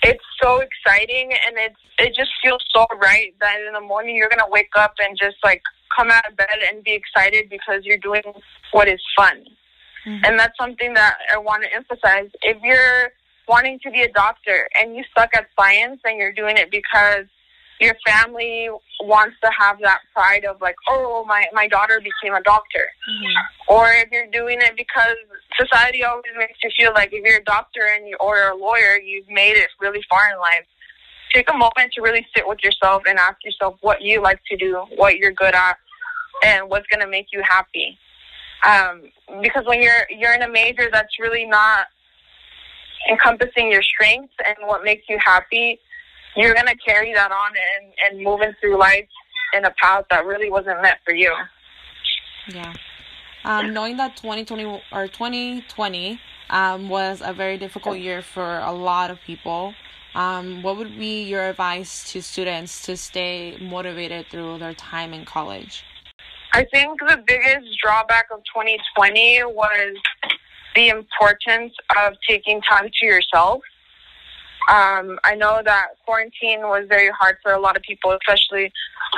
it's 0.03 0.25
so 0.43 0.61
exciting 0.61 1.33
and 1.47 1.57
it's 1.57 1.77
it 1.99 2.15
just 2.15 2.31
feels 2.43 2.63
so 2.75 2.87
right 3.01 3.35
that 3.41 3.61
in 3.67 3.73
the 3.73 3.81
morning 3.81 4.17
you're 4.17 4.29
gonna 4.29 4.51
wake 4.51 4.73
up 4.77 4.95
and 5.03 5.17
just 5.17 5.37
like 5.45 5.63
come 5.97 6.11
out 6.11 6.29
of 6.29 6.37
bed 6.37 6.59
and 6.69 6.83
be 6.83 6.93
excited 6.93 7.49
because 7.51 7.85
you're 7.85 7.99
doing 7.99 8.23
what 8.73 8.89
is 8.89 9.01
fun. 9.17 9.45
Mm-hmm. 10.07 10.25
And 10.25 10.39
that's 10.39 10.57
something 10.59 10.95
that 10.95 11.19
I 11.33 11.39
want 11.39 11.63
to 11.63 11.75
emphasize. 11.75 12.31
If 12.43 12.61
you're 12.63 13.13
wanting 13.49 13.79
to 13.83 13.91
be 13.91 14.03
a 14.03 14.13
doctor 14.13 14.69
and 14.75 14.97
you 14.97 15.05
suck 15.17 15.31
at 15.35 15.47
science 15.59 16.01
and 16.05 16.19
you're 16.19 16.33
doing 16.33 16.57
it 16.57 16.71
because 16.71 17.27
your 17.83 17.97
family 18.07 18.69
wants 19.01 19.37
to 19.43 19.51
have 19.59 19.79
that 19.83 20.01
pride 20.15 20.45
of 20.45 20.61
like, 20.61 20.77
oh, 20.89 21.25
my 21.27 21.47
my 21.53 21.69
daughter 21.69 22.01
became 22.01 22.35
a 22.35 22.43
doctor, 22.43 22.87
mm-hmm. 23.11 23.75
or 23.75 23.91
if 23.93 24.09
you're 24.13 24.31
doing 24.31 24.59
it 24.61 24.73
because 24.77 25.17
society 25.59 26.05
always 26.05 26.25
makes 26.39 26.59
you 26.63 26.71
feel 26.77 26.93
like 26.95 27.11
if 27.13 27.25
you're 27.25 27.41
a 27.41 27.45
doctor 27.45 27.81
and 27.95 28.09
you 28.09 28.17
or 28.21 28.51
a 28.51 28.57
lawyer, 28.57 28.99
you've 28.99 29.29
made 29.29 29.57
it 29.57 29.69
really 29.81 30.01
far 30.09 30.31
in 30.33 30.39
life. 30.39 30.67
Take 31.35 31.51
a 31.51 31.57
moment 31.57 31.93
to 31.95 32.03
really 32.03 32.27
sit 32.37 32.47
with 32.47 32.59
yourself 32.63 33.03
and 33.09 33.19
ask 33.19 33.37
yourself 33.45 33.77
what 33.81 34.03
you 34.03 34.23
like 34.23 34.41
to 34.51 34.57
do, 34.57 34.85
what 34.97 35.17
you're 35.17 35.33
good 35.33 35.55
at, 35.55 35.77
and 36.45 36.69
what's 36.69 36.87
going 36.89 37.01
to 37.01 37.11
make 37.11 37.27
you 37.33 37.43
happy. 37.43 37.99
Um, 38.65 39.11
because 39.43 39.65
when 39.67 39.83
you're 39.83 40.07
you're 40.11 40.35
in 40.35 40.43
a 40.43 40.49
major 40.49 40.89
that's 40.93 41.19
really 41.19 41.47
not 41.47 41.87
encompassing 43.11 43.71
your 43.71 43.83
strengths 43.83 44.35
and 44.47 44.57
what 44.67 44.85
makes 44.85 45.05
you 45.09 45.19
happy, 45.25 45.81
you're 46.37 46.55
gonna 46.55 46.77
carry 46.77 47.13
that 47.15 47.31
on 47.31 47.53
and 47.77 47.93
and 48.07 48.25
moving 48.25 48.53
through 48.61 48.79
life 48.79 49.09
in 49.55 49.65
a 49.65 49.71
path 49.83 50.05
that 50.11 50.25
really 50.25 50.51
wasn't 50.51 50.81
meant 50.83 50.99
for 51.05 51.15
you. 51.15 51.33
Yeah. 52.49 52.73
Um, 53.45 53.73
knowing 53.73 53.97
that 53.97 54.17
2020 54.17 54.83
or 54.93 55.09
2020 55.09 56.21
um, 56.51 56.89
was 56.89 57.23
a 57.25 57.33
very 57.33 57.59
difficult 57.59 57.99
year 57.99 58.23
for 58.23 58.61
a 58.61 58.73
lot 58.73 59.11
of 59.11 59.21
people, 59.21 59.75
um, 60.15 60.63
what 60.63 60.77
would 60.77 60.99
be 60.99 61.23
your 61.25 61.49
advice 61.49 62.11
to 62.13 62.23
students 62.23 62.83
to 62.83 62.97
stay 62.97 63.57
motivated 63.61 64.27
through 64.31 64.59
their 64.59 64.75
time 64.75 65.13
in 65.13 65.25
college? 65.25 65.85
I 66.53 66.65
think 66.65 67.01
the 67.01 67.23
biggest 67.27 67.67
drawback 67.83 68.27
of 68.31 68.41
2020 68.55 69.45
was 69.45 69.97
the 70.75 70.89
importance 70.89 71.73
of 71.97 72.15
taking 72.29 72.61
time 72.63 72.91
to 73.01 73.07
yourself. 73.07 73.63
Um, 74.69 75.19
I 75.25 75.35
know 75.35 75.61
that 75.65 75.89
quarantine 76.05 76.61
was 76.61 76.87
very 76.89 77.11
hard 77.11 77.37
for 77.43 77.53
a 77.53 77.61
lot 77.61 77.77
of 77.77 77.83
people, 77.83 78.17
especially 78.17 78.73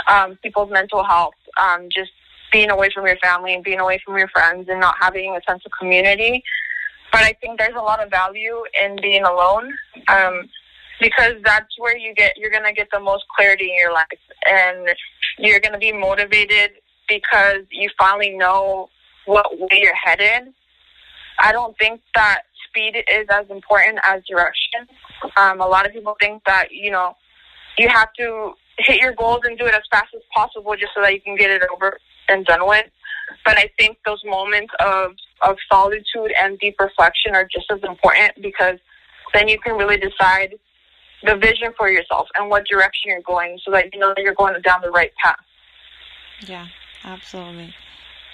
um, 0.09 0.37
people's 0.43 0.71
mental 0.71 1.05
health. 1.05 1.35
Um, 1.61 1.89
just 1.95 2.11
being 2.55 2.71
away 2.71 2.89
from 2.95 3.07
your 3.07 3.17
family 3.17 3.53
and 3.53 3.65
being 3.65 3.81
away 3.81 4.01
from 4.05 4.17
your 4.17 4.29
friends 4.29 4.69
and 4.69 4.81
not 4.81 4.95
having 5.01 5.37
a 5.37 5.41
sense 5.51 5.63
of 5.67 5.73
community. 5.79 6.43
But 7.11 7.23
I 7.23 7.33
think 7.41 7.59
there's 7.59 7.75
a 7.77 7.83
lot 7.83 8.03
of 8.03 8.11
value 8.11 8.63
in 8.83 8.97
being 9.03 9.25
alone 9.25 9.73
um, 10.09 10.49
because 11.01 11.35
that's 11.45 11.79
where 11.79 11.97
you 11.97 12.15
get 12.15 12.37
you're 12.37 12.51
gonna 12.51 12.73
get 12.73 12.89
the 12.93 13.01
most 13.01 13.25
clarity 13.37 13.71
in 13.71 13.77
your 13.77 13.93
life, 13.93 14.07
and 14.49 14.89
you're 15.39 15.61
gonna 15.61 15.79
be 15.79 15.93
motivated 15.93 16.71
because 17.09 17.63
you 17.71 17.91
finally 17.99 18.31
know 18.31 18.89
what 19.27 19.47
way 19.59 19.81
you're 19.81 19.95
headed. 19.95 20.53
I 21.39 21.53
don't 21.53 21.77
think 21.79 22.01
that 22.15 22.43
speed 22.69 22.97
is 22.97 23.27
as 23.31 23.47
important 23.51 23.99
as 24.05 24.23
direction. 24.29 24.87
Um, 25.37 25.61
a 25.61 25.67
lot 25.67 25.87
of 25.87 25.93
people 25.93 26.17
think 26.21 26.43
that, 26.47 26.69
you 26.71 26.91
know, 26.91 27.17
you 27.79 27.89
have 27.89 28.13
to 28.19 28.53
hit 28.79 29.01
your 29.01 29.13
goals 29.13 29.41
and 29.45 29.59
do 29.59 29.67
it 29.67 29.75
as 29.75 29.83
fast 29.91 30.15
as 30.15 30.23
possible 30.35 30.75
just 30.77 30.93
so 30.95 31.03
that 31.03 31.13
you 31.13 31.21
can 31.21 31.37
get 31.37 31.51
it 31.51 31.63
over 31.73 31.99
and 32.29 32.45
done 32.45 32.67
with. 32.67 32.87
But 33.45 33.57
I 33.57 33.71
think 33.79 33.99
those 34.05 34.23
moments 34.25 34.73
of, 34.81 35.13
of 35.43 35.57
solitude 35.71 36.33
and 36.41 36.59
deep 36.59 36.77
reflection 36.79 37.35
are 37.35 37.49
just 37.51 37.71
as 37.71 37.81
important 37.83 38.33
because 38.43 38.79
then 39.33 39.49
you 39.49 39.59
can 39.59 39.77
really 39.77 39.97
decide 39.97 40.55
the 41.23 41.37
vision 41.37 41.73
for 41.77 41.91
yourself 41.91 42.29
and 42.35 42.51
what 42.51 42.67
direction 42.67 43.11
you're 43.11 43.23
going 43.23 43.59
so 43.65 43.71
that 43.71 43.93
you 43.93 43.99
know 43.99 44.13
that 44.15 44.23
you're 44.23 44.35
going 44.35 44.61
down 44.63 44.81
the 44.83 44.91
right 44.91 45.13
path. 45.23 45.37
Yeah. 46.47 46.67
Absolutely. 47.05 47.75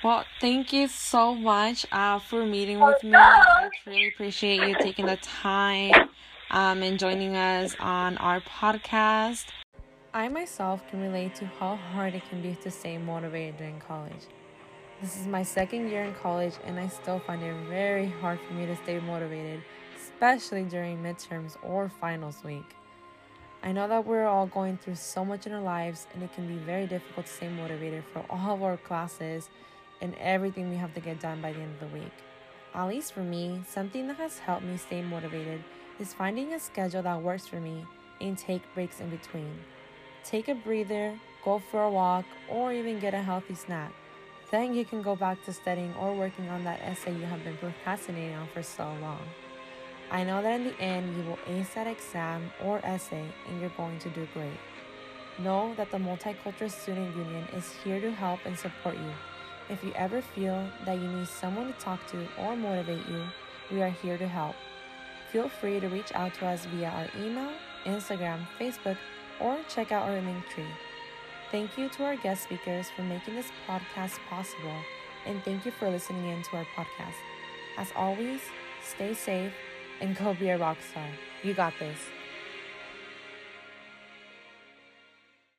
Well, 0.03 0.25
thank 0.41 0.73
you 0.73 0.89
so 0.89 1.35
much 1.35 1.85
uh, 1.93 2.21
for 2.21 2.47
meeting 2.47 2.81
with 2.81 3.03
me. 3.03 3.15
I 3.15 3.69
really 3.85 4.09
appreciate 4.09 4.67
you 4.67 4.77
taking 4.81 5.07
the 5.07 5.17
time 5.17 5.93
um, 6.51 6.83
and 6.83 6.99
joining 6.99 7.37
us 7.37 7.77
on 7.81 8.17
our 8.19 8.41
podcast. 8.41 9.47
I 10.13 10.29
myself 10.29 10.83
can 10.91 11.01
relate 11.01 11.35
to 11.37 11.47
how 11.47 11.77
hard 11.77 12.15
it 12.15 12.23
can 12.29 12.43
be 12.43 12.57
to 12.63 12.71
stay 12.71 12.99
motivated 12.99 13.59
during 13.59 13.79
college. 13.81 14.27
This 15.01 15.17
is 15.17 15.27
my 15.27 15.43
second 15.43 15.89
year 15.89 16.03
in 16.03 16.15
college, 16.15 16.55
and 16.65 16.79
I 16.79 16.89
still 16.89 17.21
find 17.21 17.43
it 17.43 17.55
very 17.69 18.07
hard 18.07 18.41
for 18.47 18.55
me 18.55 18.67
to 18.67 18.77
stay 18.77 18.99
motivated, 18.99 19.63
especially 19.97 20.65
during 20.65 20.99
midterms 20.99 21.57
or 21.63 21.89
finals 21.89 22.43
week. 22.45 22.75
I 23.63 23.73
know 23.73 23.87
that 23.89 24.05
we're 24.05 24.27
all 24.27 24.47
going 24.47 24.79
through 24.79 24.97
so 24.97 25.25
much 25.25 25.47
in 25.47 25.53
our 25.53 25.63
lives, 25.63 26.07
and 26.13 26.23
it 26.23 26.33
can 26.35 26.49
be 26.49 26.57
very 26.57 26.87
difficult 26.87 27.27
to 27.27 27.33
stay 27.33 27.49
motivated 27.49 28.05
for 28.13 28.25
all 28.31 28.55
of 28.55 28.63
our 28.63 28.77
classes 28.77 29.49
and 30.01 30.15
everything 30.19 30.71
we 30.71 30.77
have 30.77 30.95
to 30.95 31.01
get 31.01 31.21
done 31.21 31.41
by 31.41 31.53
the 31.53 31.61
end 31.61 31.75
of 31.81 31.89
the 31.91 31.99
week. 31.99 32.13
At 32.75 32.89
least 32.89 33.13
for 33.13 33.21
me, 33.21 33.63
something 33.69 34.07
that 34.09 34.17
has 34.17 34.39
helped 34.39 34.65
me 34.65 34.77
stay 34.77 35.03
motivated 35.03 35.63
is 36.01 36.15
finding 36.15 36.55
a 36.55 36.59
schedule 36.59 37.03
that 37.03 37.23
works 37.23 37.47
for 37.47 37.61
me 37.61 37.85
and 38.21 38.37
take 38.37 38.63
breaks 38.75 39.01
in 39.01 39.11
between. 39.11 39.53
Take 40.25 40.49
a 40.49 40.55
breather, 40.55 41.19
go 41.45 41.59
for 41.71 41.85
a 41.85 41.91
walk, 41.91 42.25
or 42.49 42.73
even 42.73 42.99
get 42.99 43.13
a 43.13 43.23
healthy 43.23 43.55
snack. 43.55 43.93
Then 44.51 44.75
you 44.75 44.85
can 44.85 45.03
go 45.03 45.15
back 45.15 45.45
to 45.45 45.53
studying 45.53 45.95
or 45.95 46.15
working 46.15 46.49
on 46.49 46.65
that 46.65 46.81
essay 46.83 47.13
you 47.13 47.25
have 47.27 47.45
been 47.45 47.57
procrastinating 47.59 48.35
on 48.35 48.49
for 48.49 48.63
so 48.63 48.85
long. 49.01 49.21
I 50.11 50.25
know 50.25 50.43
that 50.43 50.61
in 50.61 50.65
the 50.65 50.81
end 50.81 51.17
you 51.17 51.23
will 51.23 51.39
ace 51.47 51.75
that 51.75 51.87
exam 51.87 52.51
or 52.65 52.81
essay 52.83 53.25
and 53.47 53.61
you're 53.61 53.71
going 53.77 53.99
to 54.01 54.09
do 54.11 54.27
great. 54.35 54.59
Know 55.39 55.73
that 55.77 55.91
the 55.91 55.99
Multicultural 55.99 56.71
Student 56.71 57.15
Union 57.17 57.45
is 57.55 57.73
here 57.85 58.01
to 58.01 58.11
help 58.11 58.41
and 58.45 58.59
support 58.59 58.97
you. 58.97 59.13
If 59.69 59.85
you 59.85 59.93
ever 59.95 60.21
feel 60.21 60.67
that 60.85 60.99
you 60.99 61.07
need 61.07 61.29
someone 61.29 61.73
to 61.73 61.79
talk 61.79 62.05
to 62.09 62.27
or 62.39 62.57
motivate 62.57 63.07
you, 63.09 63.23
we 63.71 63.83
are 63.83 63.91
here 63.91 64.19
to 64.19 64.27
help. 64.27 64.57
Feel 65.33 65.49
free 65.49 65.79
to 65.79 65.89
reach 65.89 66.13
out 66.15 66.35
to 66.35 66.47
us 66.47 66.67
via 66.67 66.89
our 66.89 67.09
email, 67.23 67.51
Instagram, 67.85 68.47
Facebook, 68.59 68.97
or 69.41 69.59
check 69.69 69.93
out 69.93 70.09
our 70.09 70.21
link 70.21 70.45
tree. 70.49 70.65
Thank 71.51 71.79
you 71.79 71.89
to 71.89 72.05
our 72.05 72.17
guest 72.17 72.45
speakers 72.45 72.89
for 72.91 73.03
making 73.03 73.37
this 73.37 73.51
podcast 73.67 74.19
possible, 74.29 74.77
and 75.27 75.43
thank 75.45 75.65
you 75.65 75.73
for 75.73 75.89
listening 75.89 76.29
in 76.29 76.43
to 76.45 76.57
our 76.57 76.67
podcast. 76.77 77.19
As 77.77 77.93
always, 77.97 78.41
stay 78.83 79.15
safe 79.15 79.53
and 80.01 80.17
go 80.17 80.35
be 80.35 80.49
a 80.49 80.59
rock 80.59 80.79
star. 80.91 81.09
You 81.43 81.55
got 81.55 81.75
this. 81.79 81.99